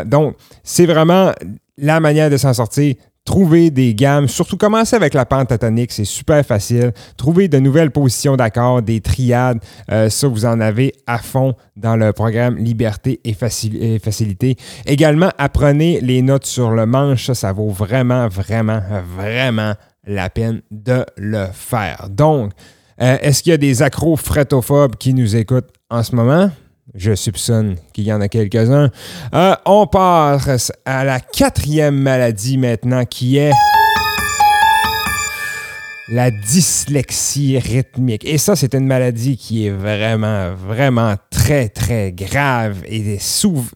donc, 0.06 0.36
c'est 0.64 0.86
vraiment 0.86 1.32
la 1.78 2.00
manière 2.00 2.30
de 2.30 2.38
s'en 2.38 2.54
sortir 2.54 2.96
Trouver 3.24 3.70
des 3.70 3.94
gammes, 3.94 4.28
surtout 4.28 4.58
commencer 4.58 4.96
avec 4.96 5.14
la 5.14 5.26
pentatonique, 5.26 5.92
c'est 5.92 6.06
super 6.06 6.44
facile. 6.44 6.92
Trouver 7.18 7.48
de 7.48 7.60
nouvelles 7.60 7.92
positions 7.92 8.36
d'accords, 8.36 8.82
des 8.82 9.00
triades, 9.00 9.60
euh, 9.92 10.10
ça 10.10 10.28
vous 10.28 10.46
en 10.46 10.60
avez 10.60 10.94
à 11.06 11.20
fond 11.20 11.54
dans 11.76 11.96
le 11.96 12.14
programme 12.14 12.58
Liberté 12.58 13.20
et, 13.24 13.34
Facilité. 13.34 14.56
Également, 14.88 15.30
apprenez 15.38 16.02
les 16.02 16.24
notes 16.24 16.48
sur 16.48 16.72
le 16.72 16.88
manche, 16.88 17.32
ça, 17.32 17.54
vaut 17.54 17.70
vraiment, 17.70 18.28
vraiment, 18.28 18.82
vraiment 19.16 19.76
la 20.06 20.32
peine 20.32 20.64
de 20.72 21.06
le 21.16 21.46
faire. 21.54 22.08
Donc, 22.10 22.54
euh, 23.02 23.18
est-ce 23.22 23.44
qu'il 23.44 23.52
y 23.52 23.54
a 23.54 23.58
des 23.58 23.84
accros 23.84 24.16
frétophobes 24.16 24.96
qui 24.96 25.14
nous 25.14 25.36
écoutent 25.36 25.70
en 25.92 26.02
ce 26.02 26.16
moment? 26.16 26.50
Je 26.96 27.16
soupçonne 27.16 27.76
qu'il 27.94 28.04
y 28.04 28.14
en 28.14 28.22
a 28.22 28.28
quelques-uns. 28.28 28.90
Euh, 29.34 29.56
on 29.66 29.88
passe 29.88 30.72
à 30.86 31.06
la 31.06 31.20
quatrième 31.20 31.96
maladie 31.96 32.58
maintenant 32.58 33.06
qui 33.06 33.38
est 33.38 33.54
la 36.12 36.30
dyslexie 36.30 37.58
rythmique. 37.58 38.26
Et 38.26 38.38
ça, 38.38 38.58
c'est 38.58 38.76
une 38.76 38.86
maladie 38.86 39.38
qui 39.38 39.66
est 39.66 39.70
vraiment, 39.70 40.54
vraiment 40.54 41.16
très, 41.30 41.70
très 41.70 42.12
grave 42.12 42.84
et, 42.86 43.18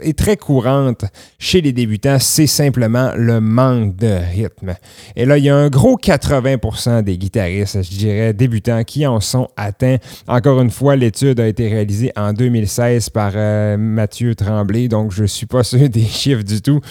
et 0.01 0.13
très 0.13 0.35
courante 0.35 1.05
chez 1.39 1.61
les 1.61 1.71
débutants. 1.71 2.17
C'est 2.19 2.47
simplement 2.47 3.13
le 3.15 3.39
manque 3.39 3.95
de 3.95 4.19
rythme. 4.33 4.75
Et 5.15 5.25
là, 5.25 5.37
il 5.37 5.45
y 5.45 5.49
a 5.49 5.55
un 5.55 5.69
gros 5.69 5.97
80% 5.97 7.03
des 7.03 7.17
guitaristes, 7.17 7.81
je 7.81 7.97
dirais, 7.97 8.33
débutants 8.33 8.83
qui 8.83 9.07
en 9.07 9.21
sont 9.21 9.47
atteints. 9.55 9.97
Encore 10.27 10.61
une 10.61 10.71
fois, 10.71 10.97
l'étude 10.97 11.39
a 11.39 11.47
été 11.47 11.69
réalisée 11.69 12.11
en 12.17 12.33
2016 12.33 13.11
par 13.11 13.31
euh, 13.35 13.77
Mathieu 13.77 14.35
Tremblay, 14.35 14.89
donc 14.89 15.13
je 15.13 15.21
ne 15.21 15.27
suis 15.27 15.45
pas 15.45 15.63
sûr 15.63 15.87
des 15.87 16.03
chiffres 16.03 16.43
du 16.43 16.61
tout. 16.61 16.81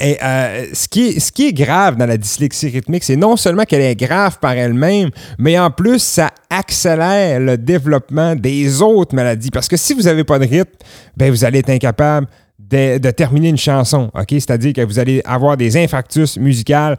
Et 0.00 0.18
euh, 0.22 0.66
ce, 0.72 0.88
qui 0.88 1.08
est, 1.08 1.20
ce 1.20 1.30
qui 1.30 1.48
est 1.48 1.52
grave 1.52 1.96
dans 1.96 2.06
la 2.06 2.16
dyslexie 2.16 2.68
rythmique, 2.68 3.04
c'est 3.04 3.16
non 3.16 3.36
seulement 3.36 3.64
qu'elle 3.64 3.82
est 3.82 3.96
grave 3.96 4.38
par 4.40 4.52
elle-même, 4.52 5.10
mais 5.38 5.58
en 5.58 5.70
plus, 5.70 6.02
ça 6.02 6.30
accélère 6.50 7.40
le 7.40 7.56
développement 7.56 8.34
des 8.34 8.82
autres 8.82 9.14
maladies. 9.14 9.50
Parce 9.50 9.68
que 9.68 9.76
si 9.76 9.94
vous 9.94 10.02
n'avez 10.02 10.24
pas 10.24 10.38
de 10.38 10.46
rythme, 10.46 10.72
ben, 11.16 11.30
vous 11.30 11.44
allez 11.44 11.60
être 11.60 11.70
incapable 11.70 12.26
de, 12.58 12.98
de 12.98 13.10
terminer 13.10 13.48
une 13.48 13.56
chanson. 13.56 14.10
OK? 14.14 14.30
C'est-à-dire 14.30 14.72
que 14.72 14.82
vous 14.82 14.98
allez 14.98 15.22
avoir 15.24 15.56
des 15.56 15.76
infarctus 15.76 16.36
musicales 16.38 16.96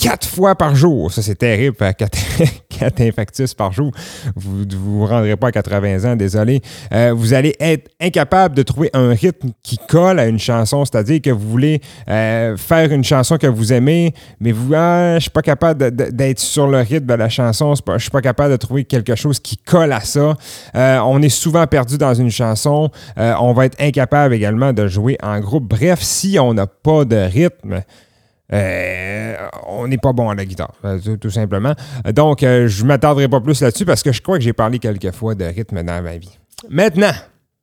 quatre 0.00 0.26
fois 0.26 0.54
par 0.54 0.74
jour. 0.74 1.12
Ça, 1.12 1.20
c'est 1.20 1.34
terrible, 1.34 1.76
quatre, 1.76 2.18
quatre 2.68 3.00
infarctus 3.02 3.52
par 3.52 3.72
jour. 3.72 3.92
Vous 4.34 4.64
ne 4.64 4.74
vous, 4.74 5.06
rendrez 5.06 5.36
pas 5.36 5.48
à 5.48 5.52
80 5.52 6.10
ans, 6.10 6.16
désolé. 6.16 6.62
Euh, 6.92 7.12
vous 7.14 7.34
allez 7.34 7.54
être 7.60 7.90
incapable 8.00 8.54
de 8.54 8.62
trouver 8.62 8.90
un 8.94 9.10
rythme 9.10 9.50
qui 9.62 9.78
colle 9.88 10.18
à 10.18 10.26
une 10.26 10.38
chanson, 10.38 10.84
c'est-à-dire 10.84 11.20
que 11.20 11.30
vous 11.30 11.48
voulez 11.48 11.80
euh, 12.08 12.56
faire 12.56 12.90
une 12.90 13.04
chanson 13.04 13.36
que 13.36 13.46
vous 13.46 13.72
aimez, 13.72 14.14
mais 14.40 14.52
vous, 14.52 14.72
ah, 14.74 15.16
je 15.16 15.22
suis 15.22 15.30
pas 15.30 15.42
capable 15.42 15.90
d'être 15.90 16.38
sur 16.38 16.66
le 16.66 16.78
rythme 16.78 17.06
de 17.06 17.14
la 17.14 17.28
chanson, 17.28 17.74
je 17.74 17.98
suis 17.98 18.10
pas 18.10 18.22
capable 18.22 18.52
de 18.52 18.56
trouver 18.56 18.84
quelque 18.84 19.14
chose 19.14 19.38
qui 19.38 19.58
colle 19.58 19.92
à 19.92 20.00
ça. 20.00 20.34
Euh, 20.74 20.98
on 21.04 21.20
est 21.20 21.28
souvent 21.28 21.66
perdu 21.66 21.98
dans 21.98 22.14
une 22.14 22.30
chanson. 22.30 22.90
on 23.16 23.52
va 23.52 23.66
être 23.66 23.76
incapable 23.80 24.34
également 24.34 24.72
de 24.72 24.86
jouer 24.88 25.18
en 25.22 25.38
groupe. 25.40 25.68
Bref, 25.68 26.00
si 26.00 26.38
on 26.38 26.54
n'a 26.54 26.66
pas 26.66 27.04
de 27.04 27.16
rythme, 27.16 27.82
euh, 28.52 29.36
on 29.66 29.86
n'est 29.86 29.98
pas 29.98 30.12
bon 30.12 30.28
à 30.28 30.34
la 30.34 30.44
guitare, 30.44 30.74
euh, 30.84 31.16
tout, 31.16 31.30
simplement. 31.30 31.74
Donc, 32.12 32.42
euh, 32.42 32.66
je 32.66 32.82
ne 32.82 32.88
m'attarderai 32.88 33.28
pas 33.28 33.40
plus 33.40 33.60
là-dessus 33.60 33.84
parce 33.84 34.02
que 34.02 34.12
je 34.12 34.20
crois 34.20 34.38
que 34.38 34.44
j'ai 34.44 34.52
parlé 34.52 34.78
quelques 34.78 35.12
fois 35.12 35.34
de 35.34 35.44
rythme 35.44 35.82
dans 35.82 36.02
ma 36.02 36.16
vie. 36.16 36.38
Maintenant, 36.68 37.12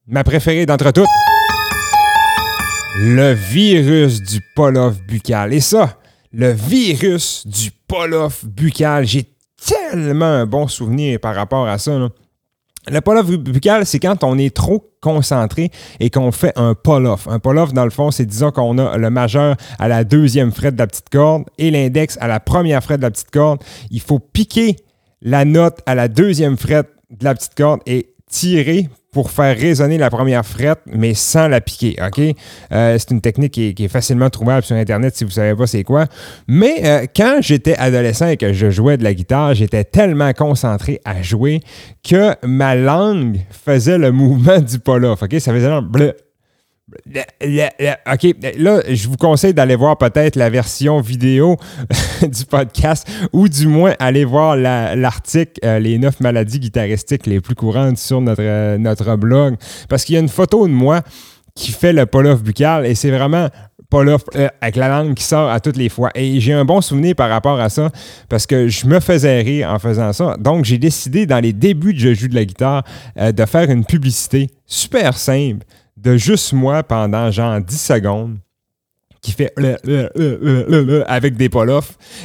ma 0.08 0.24
préférée 0.24 0.66
d'entre 0.66 0.92
toutes, 0.92 1.10
le 3.00 3.34
virus 3.34 4.22
du 4.22 4.40
polof 4.56 4.98
buccal. 5.08 5.54
Et 5.54 5.60
ça, 5.60 5.98
le 6.32 6.52
virus 6.52 7.46
du 7.46 7.72
polof 7.88 8.46
buccal, 8.46 9.06
j'ai 9.06 9.26
tellement 9.66 10.26
un 10.26 10.46
bon 10.46 10.68
souvenir 10.68 11.20
par 11.20 11.36
rapport 11.36 11.68
à 11.68 11.78
ça. 11.78 12.10
Le 12.90 13.02
pull-off 13.02 13.26
buccal, 13.26 13.86
c'est 13.86 14.00
quand 14.00 14.24
on 14.24 14.38
est 14.38 14.56
trop 14.56 14.94
concentré 15.02 15.72
et 16.00 16.10
qu'on 16.10 16.32
fait 16.32 16.54
un 16.56 16.74
pull-off. 16.74 17.28
Un 17.28 17.40
pull-off, 17.40 17.74
dans 17.74 17.84
le 17.84 17.90
fond, 17.90 18.12
c'est 18.12 18.26
disons 18.26 18.52
qu'on 18.52 18.78
a 18.78 18.98
le 18.98 19.10
majeur 19.10 19.58
à 19.78 19.90
la 19.90 20.06
deuxième 20.06 20.54
fret 20.54 20.72
de 20.72 20.78
la 20.78 20.88
petite 20.88 21.10
corde 21.10 21.44
et 21.58 21.70
l'index 21.70 22.18
à 22.22 22.28
la 22.28 22.40
première 22.40 22.82
fret 22.82 22.98
de 22.98 23.02
la 23.02 23.12
petite 23.12 23.32
corde. 23.32 23.62
Il 23.92 24.00
faut 24.00 24.20
piquer 24.20 24.78
la 25.22 25.44
note 25.44 25.80
à 25.86 25.96
la 25.96 26.08
deuxième 26.08 26.58
fret 26.58 26.84
de 27.10 27.26
la 27.26 27.36
petite 27.36 27.56
corde 27.56 27.82
et 27.86 28.14
tirer 28.30 28.90
pour 29.12 29.32
faire 29.32 29.58
résonner 29.58 29.98
la 29.98 30.10
première 30.10 30.46
frette, 30.46 30.80
mais 30.86 31.14
sans 31.14 31.48
la 31.48 31.62
piquer. 31.62 31.96
OK? 32.06 32.20
Euh, 32.72 32.98
c'est 33.00 33.12
une 33.12 33.22
technique 33.22 33.54
qui 33.54 33.76
est, 33.78 33.88
facilement 33.88 34.30
trouvable 34.30 34.64
sur 34.64 34.76
Internet 34.76 35.16
si 35.16 35.24
vous 35.24 35.30
ne 35.30 35.34
savez 35.34 35.56
pas 35.56 35.66
c'est 35.66 35.84
quoi. 35.84 36.06
Mais 36.48 36.82
euh, 36.84 37.06
quand 37.16 37.38
j'étais 37.42 37.76
adolescent 37.78 38.28
et 38.28 38.38
que 38.38 38.54
je 38.54 38.70
jouais 38.70 38.98
de 38.98 39.04
la 39.04 39.14
guitare, 39.14 39.56
j'étais 39.56 39.84
tellement 39.84 40.34
concentré 40.34 41.00
à 41.06 41.22
jouer 41.22 41.62
que 42.08 42.36
ma 42.46 42.76
langue 42.76 43.40
faisait 43.50 43.98
le 43.98 44.12
mouvement 44.12 44.60
du 44.60 44.80
pull-off. 44.80 45.24
OK? 45.24 45.36
Ça 45.40 45.54
faisait 45.54 45.82
bleu, 45.82 46.14
OK, 46.90 48.36
là, 48.58 48.82
je 48.88 49.08
vous 49.10 49.18
conseille 49.18 49.54
d'aller 49.54 49.76
voir 49.76 49.98
peut-être 49.98 50.38
la 50.38 50.50
version 50.50 51.02
vidéo 51.02 51.58
du 52.22 52.46
podcast 52.46 53.08
ou 53.34 53.50
du 53.50 53.68
moins 53.68 53.94
aller 54.00 54.24
voir 54.24 54.56
l'article 54.56 55.60
euh, 55.66 55.80
Les 55.80 55.98
neuf 55.98 56.22
maladies 56.22 56.60
guitaristiques 56.60 57.26
les 57.26 57.42
plus 57.42 57.56
courantes 57.56 57.98
sur 57.98 58.22
notre, 58.22 58.42
euh, 58.42 58.78
notre 58.78 59.18
blog. 59.18 59.56
Parce 59.90 60.06
qu'il 60.06 60.16
y 60.16 60.18
a 60.18 60.22
une 60.22 60.30
photo 60.30 60.66
de 60.66 60.72
moi 60.72 61.02
qui 61.56 61.72
fait 61.72 61.92
le 61.92 62.06
pull-off 62.06 62.42
buccal 62.42 62.86
et 62.86 62.96
c'est 62.96 63.12
vraiment 63.12 63.50
pull-off 63.90 64.24
euh, 64.36 64.48
avec 64.62 64.78
la 64.78 64.88
langue 64.88 65.14
qui 65.14 65.26
sort 65.26 65.50
à 65.50 65.60
toutes 65.60 65.78
les 65.78 65.90
fois. 65.90 66.12
Et 66.16 66.40
j'ai 66.40 66.54
un 66.54 66.64
bon 66.64 66.80
souvenir 66.80 67.16
par 67.16 67.30
rapport 67.30 67.60
à 67.60 67.68
ça 67.68 67.92
parce 68.30 68.46
que 68.46 68.70
je 68.70 68.88
me 68.88 69.02
faisais 69.02 69.42
rire 69.42 69.72
en 69.72 69.80
faisant 69.80 70.14
ça. 70.14 70.38
Donc, 70.40 70.64
j'ai 70.64 70.78
décidé 70.78 71.26
dans 71.26 71.40
les 71.42 71.52
débuts 71.52 71.94
de 71.94 72.00
Je 72.00 72.14
joue 72.14 72.30
de 72.30 72.36
la 72.36 72.46
guitare 72.46 72.84
de 73.18 73.46
faire 73.46 73.70
une 73.70 73.84
publicité 73.84 74.48
super 74.66 75.18
simple 75.18 75.66
de 75.98 76.16
juste 76.16 76.54
moi 76.54 76.84
pendant 76.84 77.32
genre 77.32 77.60
10 77.60 77.80
secondes 77.80 78.38
qui 79.22 79.32
fait 79.32 79.54
avec 81.08 81.36
des 81.36 81.50
pull 81.50 81.72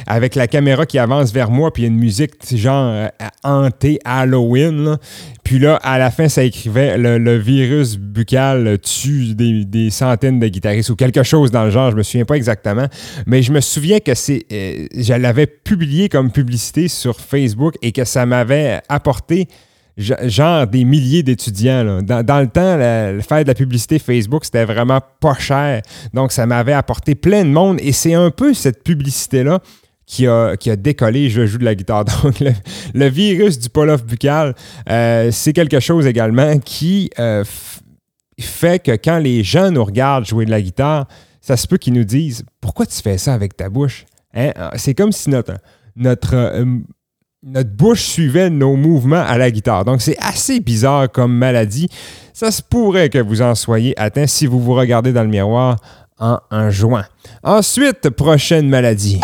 avec 0.07 0.35
la 0.35 0.47
caméra 0.47 0.85
qui 0.85 0.99
avance 0.99 1.33
vers 1.33 1.49
moi, 1.49 1.73
puis 1.73 1.85
une 1.85 1.97
musique 1.97 2.33
genre 2.55 2.93
euh, 2.93 3.07
hantée 3.43 3.99
Halloween. 4.05 4.97
Puis 5.43 5.59
là, 5.59 5.75
à 5.83 5.97
la 5.97 6.11
fin, 6.11 6.29
ça 6.29 6.43
écrivait 6.43 6.97
le, 6.97 7.37
virus 7.37 7.97
buccal 7.97 8.77
tue 8.79 9.35
des, 9.35 9.89
centaines 9.89 10.39
de 10.39 10.47
guitaristes 10.47 10.89
ou 10.91 10.95
quelque 10.95 11.23
chose 11.23 11.51
dans 11.51 11.65
le 11.65 11.71
genre, 11.71 11.91
je 11.91 11.97
me 11.97 12.03
souviens 12.03 12.25
pas 12.25 12.35
exactement. 12.35 12.87
Mais 13.25 13.41
je 13.41 13.51
me 13.51 13.59
souviens 13.59 13.99
que 13.99 14.13
c'est. 14.13 14.45
Euh, 14.51 14.87
je 14.95 15.13
l'avais 15.13 15.47
publié 15.47 16.09
comme 16.09 16.31
publicité 16.31 16.87
sur 16.87 17.19
Facebook 17.19 17.75
et 17.81 17.91
que 17.91 18.05
ça 18.05 18.25
m'avait 18.25 18.81
apporté 18.87 19.47
genre 19.97 20.67
des 20.67 20.83
milliers 20.83 21.23
d'étudiants. 21.23 22.01
Dans, 22.01 22.39
le 22.39 22.47
temps, 22.47 22.77
le 22.77 23.21
faire 23.21 23.43
de 23.43 23.47
la 23.47 23.53
publicité 23.53 23.99
Facebook, 23.99 24.45
c'était 24.45 24.65
vraiment 24.65 24.99
pas 25.19 25.35
cher. 25.35 25.81
Donc, 26.13 26.31
ça 26.31 26.45
m'avait 26.45 26.73
apporté 26.73 27.15
plein 27.15 27.43
de 27.43 27.49
monde. 27.49 27.79
Et 27.81 27.91
c'est 27.91 28.13
un 28.13 28.31
peu 28.31 28.53
cette 28.53 28.83
publicité-là 28.83 29.59
qui 30.05 30.27
a, 30.27 30.57
qui 30.57 30.69
a 30.69 30.75
décollé 30.75 31.29
Je 31.29 31.45
joue 31.45 31.57
de 31.57 31.65
la 31.65 31.75
guitare. 31.75 32.05
Donc, 32.23 32.39
le, 32.93 33.07
virus 33.07 33.59
du 33.59 33.69
pull-off 33.69 34.03
buccal, 34.03 34.55
euh, 34.89 35.29
c'est 35.31 35.53
quelque 35.53 35.79
chose 35.79 36.07
également 36.07 36.57
qui 36.59 37.09
euh, 37.19 37.43
fait 38.39 38.83
que 38.83 38.91
quand 38.91 39.19
les 39.19 39.43
gens 39.43 39.71
nous 39.71 39.83
regardent 39.83 40.25
jouer 40.25 40.45
de 40.45 40.51
la 40.51 40.61
guitare, 40.61 41.07
ça 41.41 41.57
se 41.57 41.67
peut 41.67 41.77
qu'ils 41.77 41.93
nous 41.93 42.03
disent 42.03 42.43
Pourquoi 42.61 42.85
tu 42.85 42.99
fais 43.01 43.17
ça 43.17 43.33
avec 43.33 43.55
ta 43.55 43.69
bouche 43.69 44.05
hein? 44.33 44.51
C'est 44.75 44.93
comme 44.93 45.11
si 45.11 45.29
notre, 45.29 45.57
notre 45.95 46.35
euh, 46.35 46.65
notre 47.43 47.71
bouche 47.71 48.03
suivait 48.03 48.49
nos 48.49 48.75
mouvements 48.75 49.23
à 49.23 49.37
la 49.37 49.51
guitare. 49.51 49.85
Donc, 49.85 50.01
c'est 50.01 50.17
assez 50.19 50.59
bizarre 50.59 51.11
comme 51.11 51.35
maladie. 51.35 51.89
Ça 52.33 52.51
se 52.51 52.61
pourrait 52.61 53.09
que 53.09 53.19
vous 53.19 53.41
en 53.41 53.53
soyez 53.53 53.99
atteint 53.99 54.27
si 54.27 54.45
vous 54.45 54.59
vous 54.59 54.73
regardez 54.73 55.11
dans 55.11 55.23
le 55.23 55.29
miroir 55.29 55.77
en 56.19 56.69
joint. 56.69 57.05
Ensuite, 57.43 58.09
prochaine 58.11 58.69
maladie. 58.69 59.19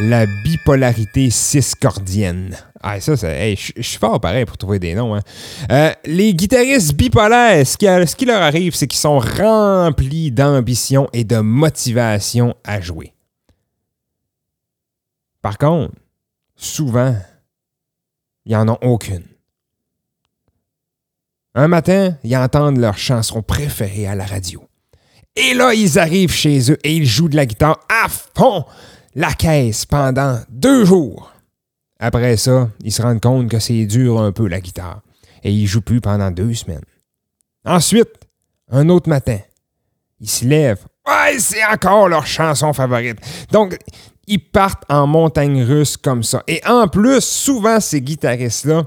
La 0.00 0.26
bipolarité 0.26 1.30
ciscordienne. 1.30 2.56
Ah, 2.82 3.00
ça, 3.00 3.16
c'est. 3.16 3.54
je 3.56 3.82
suis 3.82 3.98
fort 3.98 4.20
pareil 4.20 4.44
pour 4.44 4.58
trouver 4.58 4.78
des 4.78 4.94
noms. 4.94 5.14
Hein. 5.14 5.20
Euh, 5.70 5.92
les 6.04 6.34
guitaristes 6.34 6.94
bipolaires, 6.94 7.64
ce 7.66 8.16
qui 8.16 8.24
leur 8.24 8.42
arrive, 8.42 8.74
c'est 8.74 8.88
qu'ils 8.88 8.98
sont 8.98 9.20
remplis 9.20 10.32
d'ambition 10.32 11.08
et 11.12 11.24
de 11.24 11.38
motivation 11.38 12.54
à 12.64 12.80
jouer. 12.80 13.12
Par 15.42 15.58
contre, 15.58 15.92
souvent, 16.62 17.16
ils 18.44 18.56
n'en 18.56 18.74
ont 18.74 18.78
aucune. 18.82 19.24
Un 21.54 21.68
matin, 21.68 22.16
ils 22.24 22.36
entendent 22.36 22.78
leur 22.78 22.96
chanson 22.96 23.42
préférée 23.42 24.06
à 24.06 24.14
la 24.14 24.24
radio. 24.24 24.66
Et 25.36 25.54
là, 25.54 25.74
ils 25.74 25.98
arrivent 25.98 26.32
chez 26.32 26.70
eux 26.70 26.78
et 26.84 26.94
ils 26.94 27.06
jouent 27.06 27.28
de 27.28 27.36
la 27.36 27.46
guitare 27.46 27.80
à 27.88 28.08
fond, 28.08 28.64
la 29.14 29.32
caisse, 29.32 29.84
pendant 29.84 30.38
deux 30.48 30.84
jours. 30.84 31.32
Après 31.98 32.36
ça, 32.36 32.70
ils 32.82 32.92
se 32.92 33.02
rendent 33.02 33.20
compte 33.20 33.50
que 33.50 33.58
c'est 33.58 33.86
dur 33.86 34.20
un 34.20 34.32
peu 34.32 34.48
la 34.48 34.60
guitare 34.60 35.02
et 35.42 35.52
ils 35.52 35.66
jouent 35.66 35.82
plus 35.82 36.00
pendant 36.00 36.30
deux 36.30 36.54
semaines. 36.54 36.84
Ensuite, 37.64 38.10
un 38.70 38.88
autre 38.88 39.08
matin, 39.08 39.38
ils 40.20 40.30
se 40.30 40.44
lèvent. 40.44 40.86
Ouais, 41.06 41.38
c'est 41.38 41.64
encore 41.64 42.08
leur 42.08 42.26
chanson 42.26 42.72
favorite. 42.72 43.18
Donc, 43.50 43.78
ils 44.26 44.38
partent 44.38 44.84
en 44.88 45.06
montagne 45.06 45.62
russe 45.62 45.96
comme 45.96 46.22
ça. 46.22 46.42
Et 46.46 46.60
en 46.66 46.88
plus, 46.88 47.20
souvent, 47.20 47.80
ces 47.80 48.00
guitaristes-là, 48.00 48.84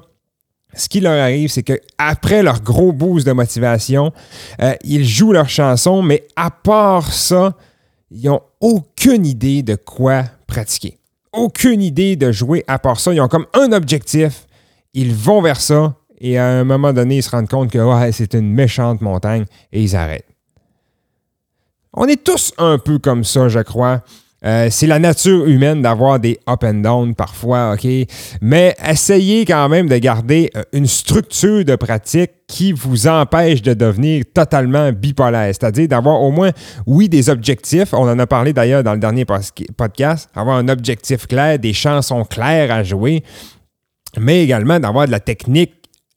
ce 0.73 0.89
qui 0.89 0.99
leur 0.99 1.21
arrive, 1.21 1.49
c'est 1.49 1.63
qu'après 1.63 2.43
leur 2.43 2.61
gros 2.61 2.91
boost 2.91 3.25
de 3.25 3.31
motivation, 3.31 4.11
euh, 4.61 4.73
ils 4.83 5.05
jouent 5.05 5.31
leur 5.31 5.49
chanson, 5.49 6.01
mais 6.01 6.27
à 6.35 6.51
part 6.51 7.11
ça, 7.13 7.53
ils 8.11 8.25
n'ont 8.25 8.41
aucune 8.59 9.25
idée 9.25 9.63
de 9.63 9.75
quoi 9.75 10.23
pratiquer. 10.47 10.97
Aucune 11.33 11.81
idée 11.81 12.15
de 12.15 12.31
jouer 12.31 12.63
à 12.67 12.79
part 12.79 12.99
ça. 12.99 13.13
Ils 13.13 13.21
ont 13.21 13.27
comme 13.27 13.45
un 13.53 13.71
objectif. 13.71 14.47
Ils 14.93 15.13
vont 15.13 15.41
vers 15.41 15.59
ça 15.59 15.95
et 16.19 16.37
à 16.37 16.47
un 16.47 16.63
moment 16.63 16.93
donné, 16.93 17.17
ils 17.17 17.23
se 17.23 17.29
rendent 17.29 17.49
compte 17.49 17.71
que 17.71 17.79
c'est 18.11 18.33
une 18.33 18.51
méchante 18.51 19.01
montagne 19.01 19.45
et 19.71 19.81
ils 19.81 19.95
arrêtent. 19.95 20.27
On 21.93 22.07
est 22.07 22.23
tous 22.23 22.53
un 22.57 22.77
peu 22.77 22.99
comme 22.99 23.23
ça, 23.23 23.47
je 23.47 23.59
crois. 23.59 24.01
Euh, 24.45 24.67
c'est 24.69 24.87
la 24.87 24.99
nature 24.99 25.45
humaine 25.45 25.81
d'avoir 25.81 26.19
des 26.19 26.39
up 26.47 26.63
and 26.63 26.75
down 26.75 27.15
parfois, 27.15 27.73
OK? 27.73 27.87
Mais 28.41 28.75
essayez 28.87 29.43
quand 29.45 29.67
même 29.69 29.89
de 29.89 29.97
garder 29.97 30.51
euh, 30.55 30.63
une 30.71 30.85
structure 30.85 31.65
de 31.65 31.75
pratique 31.75 32.31
qui 32.47 32.71
vous 32.71 33.07
empêche 33.07 33.63
de 33.63 33.73
devenir 33.73 34.23
totalement 34.33 34.91
bipolaire. 34.91 35.47
C'est-à-dire 35.47 35.87
d'avoir 35.87 36.21
au 36.21 36.31
moins, 36.31 36.51
oui, 36.85 37.09
des 37.09 37.29
objectifs. 37.29 37.93
On 37.93 38.07
en 38.07 38.19
a 38.19 38.27
parlé 38.27 38.53
d'ailleurs 38.53 38.83
dans 38.83 38.93
le 38.93 38.99
dernier 38.99 39.25
podcast. 39.25 40.29
Avoir 40.35 40.57
un 40.57 40.67
objectif 40.67 41.25
clair, 41.25 41.57
des 41.57 41.73
chansons 41.73 42.23
claires 42.23 42.71
à 42.71 42.83
jouer, 42.83 43.23
mais 44.19 44.43
également 44.43 44.79
d'avoir 44.79 45.07
de 45.07 45.11
la 45.11 45.19
technique 45.19 45.73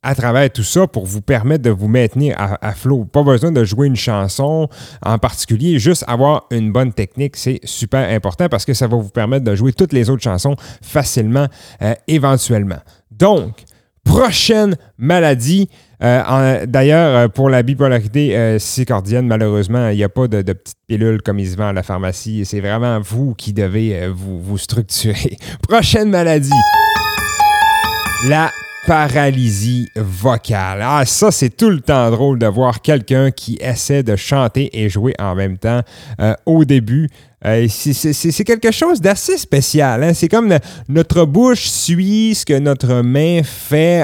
à 0.09 0.15
travers 0.15 0.51
tout 0.51 0.63
ça 0.63 0.87
pour 0.87 1.05
vous 1.05 1.21
permettre 1.21 1.63
de 1.63 1.69
vous 1.69 1.87
maintenir 1.87 2.35
à, 2.39 2.73
flot. 2.73 3.05
Pas 3.05 3.23
besoin 3.23 3.53
de 3.53 3.63
jouer 3.63 3.89
une 3.89 3.97
chanson 3.97 4.67
en 5.05 5.19
particulier, 5.19 5.79
juste 5.79 6.03
avoir 6.09 6.47
une 6.51 6.73
bonne 6.73 6.95
technique, 6.95 7.37
c'est 7.37 7.61
super 7.65 8.09
important 8.09 8.49
parce 8.49 8.65
que 8.65 8.73
ça 8.73 8.87
va 8.87 8.97
vous 8.97 9.11
permettre 9.11 9.45
de 9.45 9.55
jouer 9.55 9.75
toutes 9.75 9.93
les 9.93 10.09
autres 10.09 10.23
chansons 10.23 10.57
facilement 10.81 11.47
euh, 11.83 11.93
éventuellement. 12.07 12.79
Donc, 13.11 13.65
prochaine 14.03 14.77
maladie. 14.97 15.69
Euh, 16.03 16.65
d'ailleurs, 16.65 17.15
euh, 17.15 17.29
pour 17.29 17.51
la 17.51 17.63
bipolarité 17.63 18.59
sicordienne, 18.59 19.27
malheureusement, 19.27 19.91
il 19.91 19.97
n'y 19.97 20.05
a 20.05 20.09
pas 20.09 20.27
de, 20.27 20.41
de 20.41 20.55
petites 20.55 20.79
pilules 20.87 21.21
comme 21.21 21.39
il 21.39 21.51
se 21.51 21.57
vend 21.57 21.69
à 21.69 21.73
la 21.75 21.83
pharmacie. 21.83 22.47
C'est 22.47 22.61
vraiment 22.61 22.99
vous 23.01 23.35
qui 23.35 23.53
devez 23.53 24.09
vous, 24.09 24.41
vous 24.41 24.57
structurer. 24.57 25.37
Prochaine 25.69 26.09
maladie. 26.09 26.49
La 28.27 28.51
paralysie 28.89 29.91
vocale. 29.97 30.81
Ah, 30.83 31.05
ça, 31.05 31.31
c'est 31.31 31.55
tout 31.55 31.69
le 31.69 31.81
temps 31.81 32.11
drôle 32.11 32.39
de 32.39 32.47
voir 32.47 32.81
quelqu'un 32.81 33.31
qui 33.31 33.59
essaie 33.61 34.03
de 34.03 34.17
chanter 34.17 34.71
et 34.73 34.89
jouer 34.89 35.13
en 35.19 35.35
même 35.35 35.59
temps 35.59 35.83
euh, 36.23 36.33
au 36.47 36.65
début. 36.65 37.11
Euh, 37.45 37.69
c'est 37.69 38.45
quelque 38.45 38.73
chose 38.73 39.01
d'assez 39.01 39.39
spécial. 39.39 40.03
Hein. 40.03 40.13
C'est 40.13 40.29
comme 40.29 40.57
notre 40.89 41.25
bouche 41.25 41.69
suit 41.69 42.35
ce 42.35 42.45
que 42.45 42.59
notre 42.59 43.03
main 43.03 43.43
fait 43.45 44.03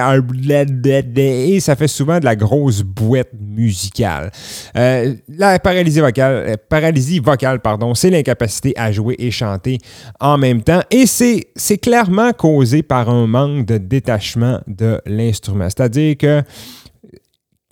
et 1.16 1.60
ça 1.60 1.74
fait 1.74 1.88
souvent 1.88 2.20
de 2.20 2.24
la 2.24 2.36
grosse 2.36 2.82
boîte 2.82 3.32
musicale. 3.40 4.30
Euh, 4.76 5.14
la 5.28 5.58
paralysie 5.58 6.00
vocale, 6.00 6.56
paralysie 6.68 7.18
vocale 7.18 7.60
pardon, 7.60 7.94
c'est 7.94 8.10
l'incapacité 8.10 8.72
à 8.76 8.92
jouer 8.92 9.16
et 9.18 9.32
chanter 9.32 9.78
en 10.20 10.38
même 10.38 10.62
temps 10.62 10.82
et 10.90 11.06
c'est 11.06 11.78
clairement 11.78 12.32
causé 12.32 12.82
par 12.82 13.08
un 13.08 13.26
manque 13.26 13.66
de 13.66 13.78
détachement 13.78 14.60
de 14.68 15.00
l'instrument. 15.06 15.64
C'est-à-dire 15.64 16.16
que 16.16 16.42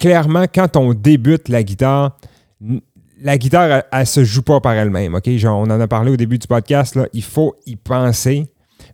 clairement, 0.01 0.47
quand 0.53 0.77
on 0.77 0.93
débute 0.93 1.49
la 1.49 1.63
guitare, 1.63 2.17
la 3.23 3.39
guitare, 3.39 3.85
elle, 3.91 4.01
ne 4.01 4.05
se 4.05 4.25
joue 4.25 4.43
pas 4.43 4.61
par 4.61 4.75
elle-même. 4.75 5.15
OK? 5.15 5.29
on 5.45 5.71
en 5.71 5.81
a 5.81 5.89
parlé 5.89 6.11
au 6.11 6.17
début 6.17 6.39
du 6.39 6.47
podcast. 6.47 6.95
Là, 6.95 7.07
il 7.13 7.23
faut 7.23 7.55
y 7.67 7.77
penser, 7.77 8.47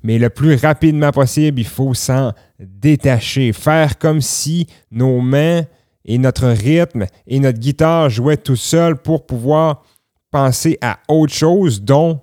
mais 0.03 0.19
le 0.19 0.31
plus 0.31 0.55
rapidement 0.57 1.11
possible, 1.11 1.61
il 1.61 1.67
faut 1.67 1.95
s'en 1.95 2.33
détacher. 2.59 3.53
Faire 3.53 3.99
comme 3.99 4.21
si 4.21 4.67
nos 4.91 5.21
mains 5.21 5.62
et 6.05 6.19
notre 6.19 6.49
rythme 6.49 7.07
et 7.27 7.41
notre 7.41 7.59
guitare 7.59 8.11
jouaient 8.11 8.37
tout 8.37 8.57
seul 8.57 8.97
pour 8.97 9.27
pouvoir 9.27 9.85
penser 10.31 10.79
à 10.81 10.99
autre 11.09 11.33
chose, 11.33 11.83
dont 11.83 12.21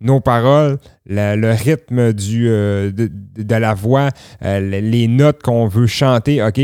nos 0.00 0.20
paroles, 0.20 0.78
le, 1.06 1.52
rythme 1.52 1.98
euh, 1.98 2.92
de, 2.92 3.54
la 3.54 3.74
voix, 3.74 4.10
euh, 4.44 4.60
les 4.60 5.08
notes 5.08 5.42
qu'on 5.42 5.66
veut 5.66 5.86
chanter. 5.86 6.42
OK? 6.42 6.60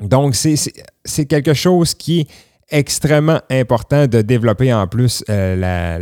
Donc, 0.00 0.34
c'est 0.34 1.26
quelque 1.26 1.54
chose 1.54 1.94
qui 1.94 2.26
extrêmement 2.74 3.40
important 3.50 4.06
de 4.06 4.20
développer 4.20 4.74
en 4.74 4.86
plus 4.86 5.24
euh, 5.30 5.56
la, 5.56 5.98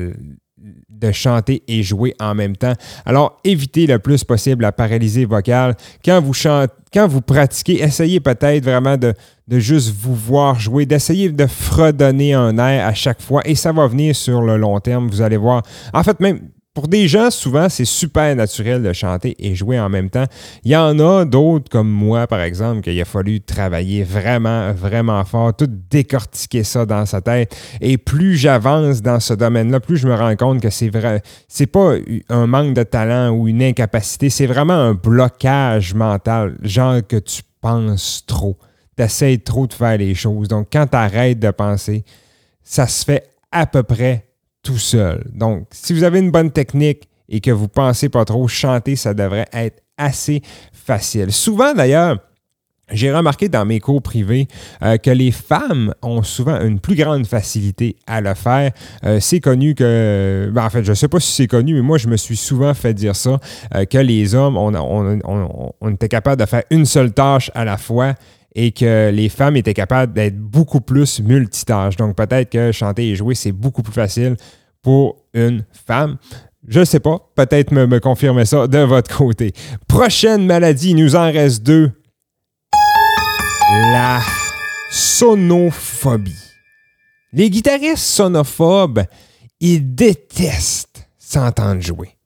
de 0.88 1.12
chanter 1.12 1.62
et 1.68 1.82
jouer 1.82 2.14
en 2.18 2.34
même 2.34 2.56
temps. 2.56 2.72
Alors, 3.04 3.40
évitez 3.44 3.86
le 3.86 3.98
plus 3.98 4.24
possible 4.24 4.62
la 4.62 4.72
paralysie 4.72 5.24
vocale. 5.26 5.76
Quand 6.04 6.20
vous, 6.20 6.32
chantez, 6.32 6.72
quand 6.92 7.06
vous 7.06 7.20
pratiquez, 7.20 7.82
essayez 7.82 8.20
peut-être 8.20 8.64
vraiment 8.64 8.96
de, 8.96 9.12
de 9.48 9.58
juste 9.58 9.92
vous 9.94 10.14
voir 10.14 10.58
jouer, 10.58 10.86
d'essayer 10.86 11.28
de 11.28 11.46
fredonner 11.46 12.34
un 12.34 12.56
air 12.58 12.86
à 12.86 12.94
chaque 12.94 13.20
fois 13.20 13.42
et 13.44 13.54
ça 13.54 13.72
va 13.72 13.86
venir 13.86 14.16
sur 14.16 14.40
le 14.40 14.56
long 14.56 14.80
terme. 14.80 15.08
Vous 15.08 15.20
allez 15.20 15.36
voir. 15.36 15.62
En 15.92 16.02
fait, 16.02 16.18
même 16.20 16.40
pour 16.74 16.88
des 16.88 17.06
gens, 17.06 17.30
souvent, 17.30 17.68
c'est 17.68 17.84
super 17.84 18.34
naturel 18.34 18.82
de 18.82 18.92
chanter 18.94 19.36
et 19.38 19.54
jouer 19.54 19.78
en 19.78 19.90
même 19.90 20.08
temps. 20.08 20.24
Il 20.64 20.70
y 20.70 20.76
en 20.76 20.98
a 21.00 21.26
d'autres, 21.26 21.68
comme 21.68 21.90
moi, 21.90 22.26
par 22.26 22.40
exemple, 22.40 22.80
qu'il 22.80 22.98
a 22.98 23.04
fallu 23.04 23.42
travailler 23.42 24.04
vraiment, 24.04 24.72
vraiment 24.72 25.22
fort, 25.26 25.54
tout 25.54 25.68
décortiquer 25.68 26.64
ça 26.64 26.86
dans 26.86 27.04
sa 27.04 27.20
tête. 27.20 27.54
Et 27.82 27.98
plus 27.98 28.36
j'avance 28.36 29.02
dans 29.02 29.20
ce 29.20 29.34
domaine-là, 29.34 29.80
plus 29.80 29.98
je 29.98 30.08
me 30.08 30.14
rends 30.14 30.34
compte 30.36 30.62
que 30.62 30.70
c'est 30.70 30.88
vrai, 30.88 31.22
c'est 31.46 31.66
pas 31.66 31.96
un 32.30 32.46
manque 32.46 32.72
de 32.72 32.84
talent 32.84 33.30
ou 33.30 33.48
une 33.48 33.62
incapacité, 33.62 34.30
c'est 34.30 34.46
vraiment 34.46 34.72
un 34.72 34.94
blocage 34.94 35.92
mental, 35.92 36.56
genre 36.62 37.06
que 37.06 37.16
tu 37.16 37.42
penses 37.60 38.24
trop. 38.26 38.56
Tu 38.96 39.04
essaies 39.04 39.38
trop 39.38 39.66
de 39.66 39.74
faire 39.74 39.98
les 39.98 40.14
choses. 40.14 40.48
Donc, 40.48 40.68
quand 40.72 40.86
tu 40.86 40.96
arrêtes 40.96 41.38
de 41.38 41.50
penser, 41.50 42.04
ça 42.62 42.86
se 42.86 43.04
fait 43.04 43.28
à 43.50 43.66
peu 43.66 43.82
près 43.82 44.24
tout 44.62 44.78
seul. 44.78 45.24
Donc, 45.32 45.66
si 45.70 45.92
vous 45.92 46.04
avez 46.04 46.18
une 46.18 46.30
bonne 46.30 46.50
technique 46.50 47.08
et 47.28 47.40
que 47.40 47.50
vous 47.50 47.68
pensez 47.68 48.08
pas 48.08 48.24
trop, 48.24 48.46
chanter, 48.48 48.96
ça 48.96 49.14
devrait 49.14 49.48
être 49.52 49.82
assez 49.96 50.42
facile. 50.72 51.32
Souvent, 51.32 51.74
d'ailleurs, 51.74 52.18
j'ai 52.90 53.12
remarqué 53.12 53.48
dans 53.48 53.64
mes 53.64 53.80
cours 53.80 54.02
privés 54.02 54.48
euh, 54.82 54.96
que 54.98 55.10
les 55.10 55.30
femmes 55.30 55.94
ont 56.02 56.22
souvent 56.22 56.60
une 56.60 56.78
plus 56.78 56.94
grande 56.94 57.26
facilité 57.26 57.96
à 58.06 58.20
le 58.20 58.34
faire. 58.34 58.72
Euh, 59.04 59.18
c'est 59.20 59.40
connu 59.40 59.74
que, 59.74 60.50
ben, 60.52 60.64
en 60.64 60.70
fait, 60.70 60.84
je 60.84 60.90
ne 60.90 60.94
sais 60.94 61.08
pas 61.08 61.20
si 61.20 61.32
c'est 61.32 61.46
connu, 61.46 61.74
mais 61.74 61.80
moi, 61.80 61.98
je 61.98 62.08
me 62.08 62.16
suis 62.16 62.36
souvent 62.36 62.74
fait 62.74 62.92
dire 62.92 63.16
ça, 63.16 63.38
euh, 63.74 63.84
que 63.84 63.98
les 63.98 64.34
hommes, 64.34 64.56
on, 64.56 64.72
on, 65.80 65.90
était 65.90 66.08
capable 66.08 66.40
de 66.40 66.46
faire 66.46 66.64
une 66.70 66.84
seule 66.84 67.12
tâche 67.12 67.50
à 67.54 67.64
la 67.64 67.76
fois 67.76 68.14
et 68.54 68.72
que 68.72 69.10
les 69.10 69.28
femmes 69.28 69.56
étaient 69.56 69.74
capables 69.74 70.12
d'être 70.12 70.38
beaucoup 70.38 70.80
plus 70.80 71.20
multitâches. 71.20 71.96
Donc 71.96 72.16
peut-être 72.16 72.50
que 72.50 72.72
chanter 72.72 73.10
et 73.10 73.16
jouer, 73.16 73.34
c'est 73.34 73.52
beaucoup 73.52 73.82
plus 73.82 73.92
facile 73.92 74.36
pour 74.82 75.24
une 75.34 75.64
femme. 75.86 76.18
Je 76.66 76.80
ne 76.80 76.84
sais 76.84 77.00
pas, 77.00 77.18
peut-être 77.34 77.72
me, 77.72 77.86
me 77.86 77.98
confirmer 77.98 78.44
ça 78.44 78.66
de 78.66 78.78
votre 78.78 79.16
côté. 79.16 79.52
Prochaine 79.88 80.46
maladie, 80.46 80.90
il 80.90 80.96
nous 80.96 81.16
en 81.16 81.32
reste 81.32 81.62
deux. 81.62 81.90
La 83.70 84.20
sonophobie. 84.90 86.36
Les 87.32 87.48
guitaristes 87.48 88.04
sonophobes, 88.04 89.04
ils 89.60 89.94
détestent 89.94 91.08
s'entendre 91.18 91.80
jouer. 91.80 92.16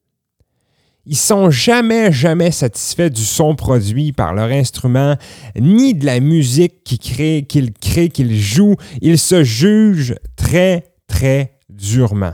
Ils 1.09 1.17
sont 1.17 1.51
jamais, 1.51 2.11
jamais 2.11 2.51
satisfaits 2.51 3.11
du 3.11 3.25
son 3.25 3.55
produit 3.55 4.11
par 4.13 4.35
leur 4.35 4.51
instrument, 4.51 5.15
ni 5.57 5.95
de 5.95 6.05
la 6.05 6.19
musique 6.19 6.83
qu'ils 6.83 6.99
créent, 6.99 7.45
qu'ils 7.45 7.73
créent, 7.73 8.09
qu'ils 8.09 8.37
jouent. 8.37 8.77
Ils 9.01 9.19
se 9.19 9.45
jugent 9.45 10.17
très, 10.35 10.85
très 11.07 11.59
durement. 11.69 12.33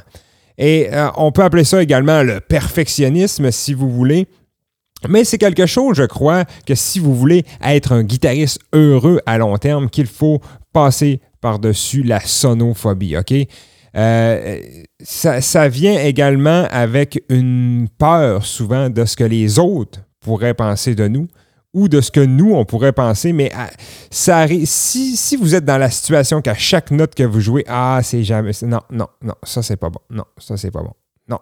Et 0.57 0.89
euh, 0.91 1.09
on 1.17 1.33
peut 1.33 1.43
appeler 1.43 1.65
ça 1.65 1.83
également 1.83 2.23
le 2.23 2.41
perfectionnisme, 2.41 3.51
si 3.51 3.75
vous 3.75 3.91
voulez. 3.91 4.27
Mais 5.09 5.25
c'est 5.25 5.39
quelque 5.39 5.67
chose, 5.67 5.97
je 5.97 6.05
crois, 6.05 6.45
que 6.67 6.75
si 6.75 6.99
vous 6.99 7.15
voulez 7.15 7.45
être 7.63 7.93
un 7.93 8.05
guitariste 8.05 8.61
heureux 8.73 9.21
à 9.27 9.37
long 9.37 9.59
terme, 9.59 9.91
qu'il 9.91 10.07
faut 10.07 10.41
passer 10.73 11.21
par-dessus 11.43 12.03
la 12.03 12.21
sonophobie, 12.21 13.17
OK? 13.17 13.35
Euh, 13.97 14.61
ça, 15.03 15.69
vient 15.69 16.01
également 16.01 16.67
avec 16.71 17.23
une 17.29 17.89
peur 17.99 18.45
souvent 18.45 18.89
de 18.89 19.05
ce 19.05 19.17
que 19.17 19.25
les 19.25 19.59
autres 19.59 20.01
pourraient 20.21 20.55
penser 20.55 20.95
de 20.95 21.09
nous 21.09 21.29
ou 21.75 21.89
de 21.89 22.01
ce 22.01 22.11
que 22.11 22.21
nous, 22.21 22.53
on 22.55 22.65
pourrait 22.65 22.93
penser, 22.93 23.33
mais 23.33 23.51
à- 23.53 23.71
ça. 24.11 24.47
Si, 24.65 25.37
vous 25.37 25.55
êtes 25.55 25.65
dans 25.65 25.79
la 25.79 25.91
situation 25.91 26.43
qu'à 26.43 26.55
chaque 26.55 26.91
note 26.91 27.15
que 27.15 27.23
vous 27.23 27.41
jouez, 27.41 27.65
ah, 27.67 28.01
c'est 28.03 28.23
jamais. 28.23 28.53
Non, 28.63 28.81
non, 28.91 29.09
non, 29.23 29.35
ça, 29.43 29.63
c'est 29.63 29.77
pas 29.77 29.89
bon. 29.89 30.01
Non, 30.11 30.25
ça, 30.39 30.57
c'est 30.57 30.71
pas 30.71 30.83
bon. 30.83 30.93
Non. 31.29 31.39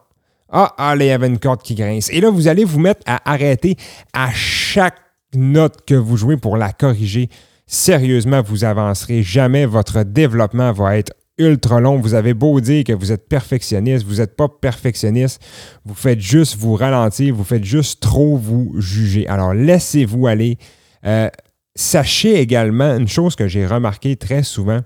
Ah, 0.48 0.72
ah, 0.78 0.94
là, 0.94 1.04
il 1.04 1.08
y 1.08 1.12
avait 1.12 1.26
une 1.26 1.38
corde 1.40 1.62
qui 1.62 1.74
grince. 1.74 2.10
Et 2.10 2.20
là, 2.20 2.30
vous 2.30 2.46
allez 2.46 2.64
vous 2.64 2.78
mettre 2.78 3.02
à 3.06 3.20
arrêter 3.30 3.76
à 4.12 4.30
chaque 4.32 4.98
note 5.34 5.84
que 5.84 5.94
vous 5.94 6.16
jouez 6.16 6.36
pour 6.36 6.56
la 6.56 6.72
corriger. 6.72 7.28
Sérieusement, 7.66 8.42
vous 8.42 8.64
avancerez 8.64 9.22
jamais. 9.22 9.66
Votre 9.66 10.02
développement 10.04 10.72
va 10.72 10.96
être 10.96 11.12
ultra 11.40 11.80
long. 11.80 11.98
Vous 11.98 12.14
avez 12.14 12.34
beau 12.34 12.60
dire 12.60 12.84
que 12.84 12.92
vous 12.92 13.10
êtes 13.10 13.28
perfectionniste, 13.28 14.04
vous 14.06 14.16
n'êtes 14.16 14.36
pas 14.36 14.48
perfectionniste. 14.48 15.42
Vous 15.84 15.94
faites 15.94 16.20
juste 16.20 16.56
vous 16.56 16.74
ralentir, 16.74 17.34
vous 17.34 17.44
faites 17.44 17.64
juste 17.64 18.00
trop 18.00 18.36
vous 18.36 18.74
juger. 18.78 19.26
Alors, 19.26 19.54
laissez-vous 19.54 20.26
aller. 20.26 20.58
Euh, 21.04 21.28
sachez 21.74 22.38
également 22.38 22.96
une 22.96 23.08
chose 23.08 23.34
que 23.34 23.48
j'ai 23.48 23.66
remarqué 23.66 24.16
très 24.16 24.42
souvent. 24.42 24.80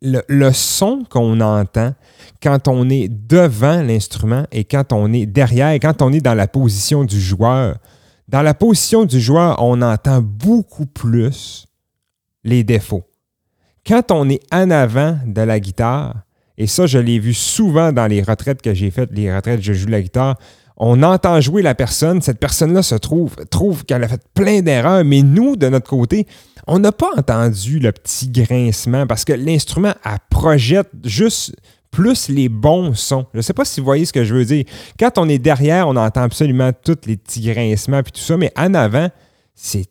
Le, 0.00 0.22
le 0.28 0.52
son 0.52 1.04
qu'on 1.08 1.40
entend 1.40 1.94
quand 2.42 2.66
on 2.66 2.90
est 2.90 3.08
devant 3.08 3.82
l'instrument 3.82 4.44
et 4.50 4.64
quand 4.64 4.92
on 4.92 5.12
est 5.12 5.26
derrière, 5.26 5.74
quand 5.74 6.02
on 6.02 6.12
est 6.12 6.20
dans 6.20 6.34
la 6.34 6.48
position 6.48 7.04
du 7.04 7.20
joueur, 7.20 7.76
dans 8.28 8.42
la 8.42 8.54
position 8.54 9.04
du 9.04 9.20
joueur, 9.20 9.62
on 9.62 9.80
entend 9.82 10.20
beaucoup 10.20 10.86
plus 10.86 11.66
les 12.44 12.64
défauts. 12.64 13.04
Quand 13.86 14.12
on 14.12 14.28
est 14.28 14.42
en 14.52 14.70
avant 14.70 15.18
de 15.26 15.40
la 15.40 15.58
guitare, 15.58 16.14
et 16.56 16.66
ça, 16.66 16.86
je 16.86 16.98
l'ai 16.98 17.18
vu 17.18 17.34
souvent 17.34 17.92
dans 17.92 18.06
les 18.06 18.22
retraites 18.22 18.62
que 18.62 18.74
j'ai 18.74 18.90
faites, 18.90 19.10
les 19.12 19.34
retraites, 19.34 19.60
je 19.60 19.72
joue 19.72 19.88
la 19.88 20.00
guitare, 20.00 20.36
on 20.76 21.02
entend 21.02 21.40
jouer 21.40 21.62
la 21.62 21.74
personne, 21.74 22.22
cette 22.22 22.38
personne-là 22.38 22.82
se 22.82 22.94
trouve, 22.94 23.34
trouve 23.50 23.84
qu'elle 23.84 24.04
a 24.04 24.08
fait 24.08 24.22
plein 24.34 24.62
d'erreurs, 24.62 25.04
mais 25.04 25.22
nous, 25.22 25.56
de 25.56 25.68
notre 25.68 25.88
côté, 25.88 26.26
on 26.66 26.78
n'a 26.78 26.92
pas 26.92 27.10
entendu 27.16 27.78
le 27.78 27.92
petit 27.92 28.28
grincement 28.28 29.06
parce 29.06 29.24
que 29.24 29.32
l'instrument, 29.32 29.94
elle 30.04 30.18
projette 30.30 30.90
juste 31.04 31.54
plus 31.90 32.28
les 32.28 32.48
bons 32.48 32.94
sons. 32.94 33.26
Je 33.32 33.38
ne 33.38 33.42
sais 33.42 33.52
pas 33.52 33.64
si 33.64 33.80
vous 33.80 33.84
voyez 33.84 34.06
ce 34.06 34.12
que 34.12 34.24
je 34.24 34.34
veux 34.34 34.44
dire. 34.44 34.64
Quand 34.98 35.18
on 35.18 35.28
est 35.28 35.38
derrière, 35.38 35.88
on 35.88 35.96
entend 35.96 36.22
absolument 36.22 36.70
tous 36.72 36.98
les 37.06 37.16
petits 37.16 37.42
grincements 37.42 37.98
et 37.98 38.04
tout 38.04 38.20
ça, 38.20 38.36
mais 38.36 38.52
en 38.56 38.74
avant, 38.74 39.08
c'est 39.54 39.86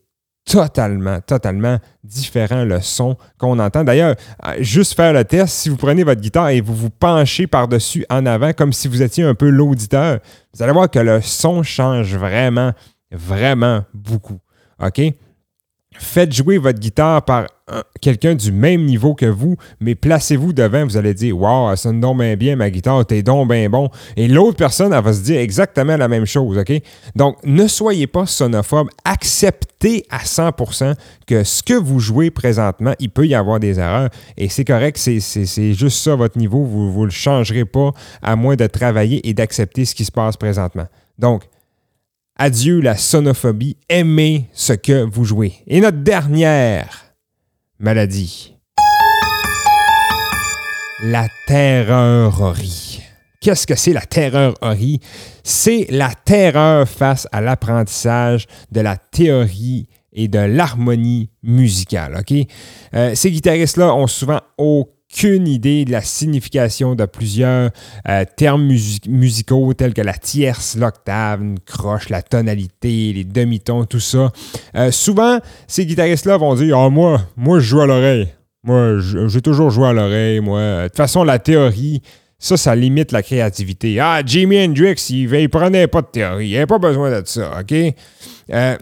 totalement, 0.46 1.20
totalement 1.22 1.78
différent 2.04 2.64
le 2.64 2.82
son 2.82 3.18
qu'on 3.38 3.60
entend. 3.60 3.84
D'ailleurs, 3.84 4.16
euh, 4.46 4.56
juste 4.60 4.96
faire 4.96 5.14
le 5.14 5.24
test, 5.24 5.54
si 5.54 5.70
vous 5.70 5.78
prenez 5.78 6.04
votre 6.04 6.22
guitare 6.22 6.50
et 6.50 6.62
vous 6.62 6.76
vous 6.76 6.90
penchez 6.90 7.48
par-dessus 7.48 8.06
en 8.10 8.26
avant 8.26 8.54
comme 8.54 8.74
si 8.74 8.88
vous 8.88 9.02
étiez 9.02 9.24
un 9.24 9.36
peu 9.36 9.50
l'auditeur, 9.50 10.20
vous 10.54 10.64
allez 10.64 10.74
voir 10.74 10.90
que 10.90 11.00
le 11.00 11.22
son 11.22 11.64
change 11.64 12.16
vraiment, 12.16 12.72
vraiment 13.12 13.84
beaucoup. 13.94 14.40
OK? 14.84 15.02
Faites 15.94 16.34
jouer 16.34 16.58
votre 16.58 16.80
guitare 16.80 17.24
par 17.24 17.48
quelqu'un 18.02 18.36
du 18.36 18.52
même 18.52 18.86
niveau 18.86 19.14
que 19.14 19.26
vous, 19.26 19.56
mais 19.80 19.96
placez-vous 19.96 20.54
devant, 20.54 20.84
vous 20.84 20.98
allez 20.98 21.14
dire 21.14 21.38
Waouh, 21.38 21.72
elle 21.72 21.78
sonne 21.78 22.00
donc 22.00 22.18
bien 22.18 22.36
bien 22.36 22.56
ma 22.56 22.70
guitare, 22.70 23.06
t'es 23.06 23.24
donc 23.24 23.50
bien 23.50 23.70
bon. 23.70 23.90
Et 24.18 24.28
l'autre 24.28 24.58
personne, 24.58 24.94
elle 24.94 25.04
va 25.04 25.14
se 25.14 25.22
dire 25.22 25.40
exactement 25.40 25.98
la 25.98 26.08
même 26.08 26.26
chose, 26.26 26.58
OK? 26.58 26.74
Donc, 27.16 27.38
ne 27.44 27.68
soyez 27.68 28.08
pas 28.08 28.26
sonophobe. 28.26 28.90
Acceptez 29.06 30.06
à 30.10 30.20
100% 30.20 30.96
que 31.28 31.44
ce 31.44 31.64
que 31.64 31.74
vous 31.74 32.00
jouez 32.00 32.32
présentement, 32.32 32.94
il 33.00 33.10
peut 33.10 33.28
y 33.28 33.36
avoir 33.36 33.60
des 33.60 33.80
erreurs. 33.80 34.10
Et 34.38 34.50
c'est 34.50 34.66
correct, 34.66 34.98
c'est 34.98 35.74
juste 35.74 35.98
ça 36.04 36.16
votre 36.16 36.38
niveau. 36.38 36.64
Vous 36.64 37.02
ne 37.02 37.06
le 37.06 37.12
changerez 37.12 37.66
pas 37.66 37.92
à 38.22 38.36
moins 38.36 38.56
de 38.56 38.68
travailler 38.68 39.28
et 39.28 39.34
d'accepter 39.34 39.86
ce 39.86 39.96
qui 39.96 40.06
se 40.06 40.12
passe 40.12 40.38
présentement. 40.38 40.88
Donc, 41.18 41.44
Adieu 42.38 42.80
la 42.82 42.98
sonophobie, 42.98 43.78
aimez 43.88 44.50
ce 44.54 44.74
que 44.74 45.04
vous 45.04 45.26
jouez. 45.26 45.54
Et 45.68 45.80
notre 45.80 46.00
dernière 46.00 47.11
maladie, 47.82 48.56
la 51.04 51.28
terreurerie. 51.48 53.02
Qu'est-ce 53.42 53.66
que 53.66 53.76
c'est 53.76 53.94
la 53.94 54.02
terreurerie? 54.02 55.00
C'est 55.44 55.88
la 55.90 56.12
terreur 56.14 56.88
face 56.88 57.28
à 57.32 57.42
l'apprentissage 57.42 58.46
de 58.72 58.82
la 58.82 58.98
théorie 58.98 59.88
et 60.14 60.28
de 60.28 60.38
l'harmonie 60.38 61.32
musicale. 61.42 62.18
ok? 62.20 62.48
Euh, 62.94 63.16
ces 63.16 63.32
guitaristes-là 63.32 63.96
ont 63.96 64.08
souvent 64.08 64.42
aucune 65.14 65.48
idée 65.48 65.86
de 65.86 65.92
la 65.92 66.02
signification 66.02 66.96
de 66.96 67.06
plusieurs 67.06 67.72
euh, 68.08 68.24
termes 68.38 68.66
musi- 68.68 69.08
musicaux 69.10 69.74
tels 69.74 69.94
que 69.94 70.02
la 70.02 70.14
tierce, 70.14 70.78
l'octave, 70.78 71.42
une 71.42 71.60
croche, 71.60 72.10
la 72.10 72.22
tonalité, 72.22 73.14
les 73.14 73.24
demi-tons, 73.24 73.86
tout 73.86 74.00
ça. 74.00 74.32
Euh, 74.76 74.92
souvent, 74.92 75.40
ces 75.68 75.86
guitaristes-là 75.86 76.38
vont 76.38 76.56
dire 76.56 76.78
Ah, 76.78 76.90
moi, 76.90 77.22
moi, 77.36 77.60
je 77.60 77.66
joue 77.66 77.82
à 77.82 77.86
l'oreille. 77.88 78.30
Moi, 78.64 79.00
j'ai 79.28 79.42
toujours 79.42 79.70
joué 79.72 79.88
à 79.88 79.94
l'oreille. 79.94 80.40
Moi, 80.40 80.84
de 80.84 80.88
toute 80.88 80.98
façon, 80.98 81.24
la 81.24 81.40
théorie, 81.40 82.02
ça, 82.38 82.58
ça 82.58 82.76
limite 82.76 83.12
la 83.12 83.22
créativité. 83.24 84.00
Ah, 84.00 84.22
Jimi 84.26 84.64
Hendrix, 84.64 85.08
il, 85.10 85.34
il 85.34 85.50
prenait 85.50 85.88
pas 85.88 86.02
de 86.02 86.08
théorie. 86.08 86.48
Il 86.50 86.56
avait 86.58 86.66
pas 86.68 86.80
besoin 86.80 87.22
de 87.22 87.26
ça, 87.28 87.52
OK? 87.60 87.74
Euh, 88.54 88.78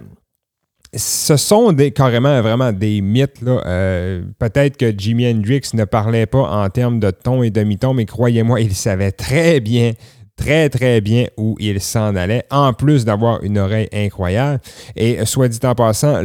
ce 0.95 1.37
sont 1.37 1.75
carrément 1.93 2.41
vraiment 2.41 2.71
des 2.71 3.01
mythes. 3.01 3.43
Euh, 3.45 4.23
Peut-être 4.39 4.77
que 4.77 4.91
Jimi 4.97 5.29
Hendrix 5.29 5.69
ne 5.73 5.85
parlait 5.85 6.25
pas 6.25 6.63
en 6.63 6.69
termes 6.69 6.99
de 6.99 7.11
ton 7.11 7.43
et 7.43 7.51
demi-ton, 7.51 7.93
mais 7.93 8.05
croyez-moi, 8.05 8.61
il 8.61 8.73
savait 8.73 9.11
très 9.11 9.59
bien, 9.59 9.91
très 10.35 10.69
très 10.69 11.01
bien 11.01 11.27
où 11.37 11.55
il 11.59 11.79
s'en 11.79 12.15
allait, 12.15 12.43
en 12.49 12.73
plus 12.73 13.05
d'avoir 13.05 13.43
une 13.43 13.59
oreille 13.59 13.89
incroyable. 13.93 14.61
Et 14.95 15.23
soit 15.25 15.47
dit 15.47 15.59
en 15.63 15.75
passant, 15.75 16.21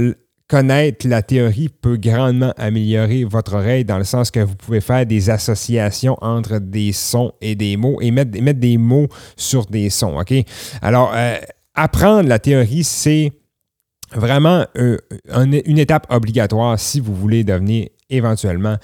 connaître 0.49 1.07
la 1.09 1.23
théorie 1.23 1.69
peut 1.69 1.97
grandement 1.97 2.53
améliorer 2.57 3.25
votre 3.25 3.55
oreille 3.55 3.85
dans 3.85 3.99
le 3.99 4.05
sens 4.05 4.31
que 4.31 4.41
vous 4.41 4.57
pouvez 4.57 4.81
faire 4.81 5.05
des 5.05 5.29
associations 5.29 6.17
entre 6.23 6.59
des 6.59 6.93
sons 6.93 7.33
et 7.41 7.55
des 7.55 7.77
mots 7.77 8.01
et 8.01 8.11
mettre, 8.11 8.31
des 8.31 8.79
mots 8.79 9.09
sur 9.37 9.67
des 9.67 9.91
sons. 9.91 10.17
Alors, 10.81 11.13
euh, 11.15 11.37
apprendre 11.75 12.29
la 12.29 12.39
théorie, 12.39 12.85
c'est 12.85 13.33
vraiment 14.15 14.65
euh, 14.79 14.97
un- 15.31 15.51
une 15.51 15.79
étape 15.79 16.07
obligatoire 16.11 16.79
si 16.79 17.01
vous 17.01 17.15
voulez 17.15 17.45
devenir 17.45 17.89
éventuellement 18.11 18.77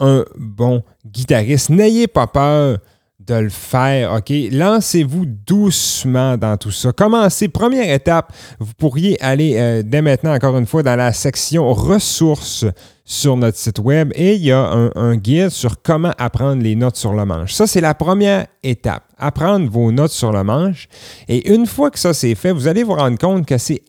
un 0.00 0.24
bon 0.38 0.82
guitariste. 1.06 1.70
N'ayez 1.70 2.06
pas 2.06 2.26
peur 2.26 2.78
de 3.18 3.34
le 3.34 3.50
faire, 3.50 4.14
OK? 4.14 4.32
Lancez-vous 4.50 5.26
doucement 5.26 6.38
dans 6.38 6.56
tout 6.56 6.70
ça. 6.70 6.90
Commencez. 6.92 7.48
Première 7.48 7.92
étape, 7.92 8.32
vous 8.58 8.72
pourriez 8.78 9.22
aller 9.22 9.56
euh, 9.58 9.82
dès 9.84 10.00
maintenant, 10.00 10.34
encore 10.34 10.56
une 10.56 10.64
fois, 10.66 10.82
dans 10.82 10.96
la 10.96 11.12
section 11.12 11.70
ressources 11.72 12.64
sur 13.04 13.36
notre 13.36 13.58
site 13.58 13.78
web 13.80 14.10
et 14.14 14.34
il 14.36 14.42
y 14.42 14.52
a 14.52 14.60
un, 14.60 14.90
un 14.94 15.16
guide 15.16 15.50
sur 15.50 15.82
comment 15.82 16.12
apprendre 16.16 16.62
les 16.62 16.74
notes 16.76 16.96
sur 16.96 17.12
le 17.12 17.24
manche. 17.26 17.52
Ça, 17.52 17.66
c'est 17.66 17.80
la 17.82 17.92
première 17.94 18.46
étape. 18.62 19.02
Apprendre 19.18 19.68
vos 19.70 19.92
notes 19.92 20.12
sur 20.12 20.32
le 20.32 20.42
manche. 20.42 20.88
Et 21.28 21.52
une 21.52 21.66
fois 21.66 21.90
que 21.90 21.98
ça 21.98 22.14
c'est 22.14 22.34
fait, 22.34 22.52
vous 22.52 22.68
allez 22.68 22.84
vous 22.84 22.94
rendre 22.94 23.18
compte 23.18 23.44
que 23.46 23.58
c'est 23.58 23.82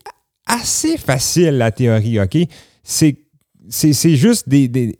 assez 0.52 0.96
facile, 0.96 1.58
la 1.58 1.70
théorie, 1.70 2.20
OK? 2.20 2.36
C'est, 2.82 3.16
juste 4.16 4.48
des, 4.48 4.68
des- 4.68 4.98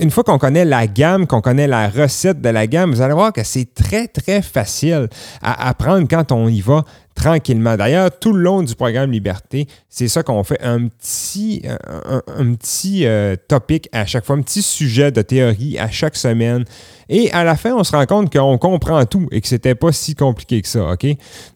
Une 0.00 0.10
fois 0.10 0.24
qu'on 0.24 0.38
connaît 0.38 0.64
la 0.64 0.86
gamme, 0.86 1.26
qu'on 1.26 1.40
connaît 1.40 1.66
la 1.68 1.88
recette 1.88 2.40
de 2.40 2.48
la 2.48 2.66
gamme, 2.66 2.92
vous 2.92 3.00
allez 3.02 3.14
voir 3.14 3.32
que 3.32 3.42
c'est 3.44 3.72
très, 3.74 4.08
très 4.08 4.42
facile 4.42 5.08
à 5.42 5.68
apprendre 5.68 6.06
quand 6.08 6.32
on 6.32 6.48
y 6.48 6.60
va 6.60 6.84
tranquillement. 7.16 7.76
D'ailleurs, 7.76 8.16
tout 8.16 8.32
le 8.32 8.42
long 8.42 8.62
du 8.62 8.74
programme 8.76 9.10
Liberté, 9.10 9.66
c'est 9.88 10.06
ça 10.06 10.22
qu'on 10.22 10.44
fait, 10.44 10.62
un 10.62 10.86
petit, 10.86 11.62
un, 11.66 12.54
petit 12.54 13.06
euh, 13.06 13.34
topic 13.48 13.88
à 13.90 14.06
chaque 14.06 14.24
fois, 14.24 14.36
un 14.36 14.42
petit 14.42 14.62
sujet 14.62 15.10
de 15.10 15.22
théorie 15.22 15.78
à 15.78 15.90
chaque 15.90 16.14
semaine. 16.14 16.64
Et 17.08 17.32
à 17.32 17.42
la 17.42 17.56
fin, 17.56 17.74
on 17.74 17.82
se 17.82 17.96
rend 17.96 18.04
compte 18.06 18.32
qu'on 18.32 18.58
comprend 18.58 19.04
tout 19.06 19.26
et 19.32 19.40
que 19.40 19.48
c'était 19.48 19.74
pas 19.74 19.92
si 19.92 20.14
compliqué 20.14 20.60
que 20.60 20.68
ça, 20.68 20.92
OK? 20.92 21.06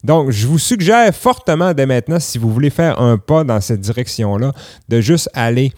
Donc, 0.03 0.31
je 0.31 0.46
vous 0.46 0.59
suggère 0.59 1.14
fortement 1.14 1.75
dès 1.75 1.87
maintenant, 1.87 2.18
si 2.18 2.38
vous 2.38 2.51
voulez 2.53 2.70
faire 2.70 3.01
un 3.01 3.18
pas 3.18 3.44
dans 3.44 3.61
cette 3.61 3.81
direction-là, 3.81 4.53
de 4.88 5.01
juste 5.01 5.29
aller 5.35 5.73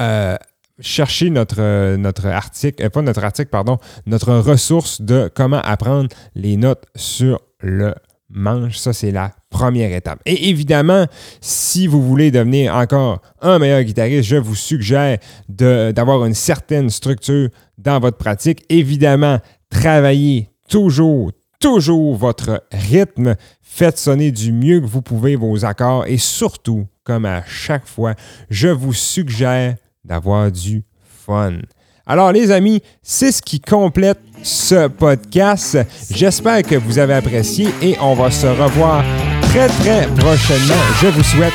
euh, 0.00 0.36
chercher 0.80 1.30
notre, 1.30 1.60
euh, 1.60 1.96
notre 1.96 2.26
article, 2.26 2.88
pas 2.90 3.02
notre 3.02 3.24
article, 3.24 3.50
pardon, 3.50 3.78
notre 4.04 4.34
ressource 4.34 5.00
de 5.00 5.30
comment 5.34 5.60
apprendre 5.60 6.08
les 6.34 6.56
notes 6.56 6.84
sur 6.94 7.40
le 7.60 7.94
manche. 8.32 8.78
Ça, 8.78 8.92
c'est 8.92 9.10
la 9.10 9.32
première 9.50 9.92
étape. 9.92 10.20
Et 10.26 10.48
évidemment, 10.48 11.06
si 11.40 11.86
vous 11.86 12.02
voulez 12.02 12.30
devenir 12.30 12.74
encore 12.74 13.20
un 13.40 13.58
meilleur 13.58 13.82
guitariste, 13.82 14.28
je 14.28 14.36
vous 14.36 14.54
suggère 14.54 15.18
d'avoir 15.48 16.24
une 16.24 16.34
certaine 16.34 16.90
structure 16.90 17.48
dans 17.78 18.00
votre 18.00 18.18
pratique. 18.18 18.64
Évidemment, 18.68 19.38
travaillez 19.70 20.50
toujours, 20.68 21.32
toujours 21.60 22.16
votre 22.16 22.64
rythme. 22.72 23.36
Faites 23.60 23.98
sonner 23.98 24.32
du 24.32 24.52
mieux 24.52 24.80
que 24.80 24.86
vous 24.86 25.02
pouvez 25.02 25.36
vos 25.36 25.64
accords 25.64 26.06
et 26.06 26.18
surtout, 26.18 26.86
comme 27.04 27.24
à 27.24 27.44
chaque 27.46 27.86
fois, 27.86 28.14
je 28.50 28.68
vous 28.68 28.92
suggère 28.92 29.76
d'avoir 30.04 30.50
du 30.50 30.84
fun. 31.04 31.58
Alors 32.06 32.32
les 32.32 32.50
amis, 32.50 32.82
c'est 33.02 33.32
ce 33.32 33.42
qui 33.42 33.60
complète 33.60 34.18
ce 34.42 34.88
podcast. 34.88 35.78
J'espère 36.10 36.62
que 36.62 36.74
vous 36.74 36.98
avez 36.98 37.14
apprécié 37.14 37.68
et 37.80 37.96
on 38.00 38.14
va 38.14 38.30
se 38.30 38.46
revoir 38.46 39.04
très 39.42 39.68
très 39.68 40.06
prochainement. 40.16 40.74
Je 41.00 41.08
vous 41.08 41.22
souhaite 41.22 41.52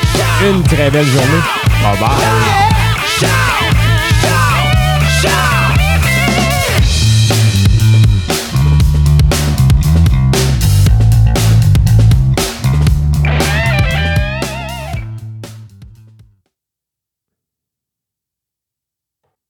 une 0.48 0.62
très 0.62 0.90
belle 0.90 1.06
journée. 1.06 1.42
Bye 1.82 1.98
bye. 2.00 2.08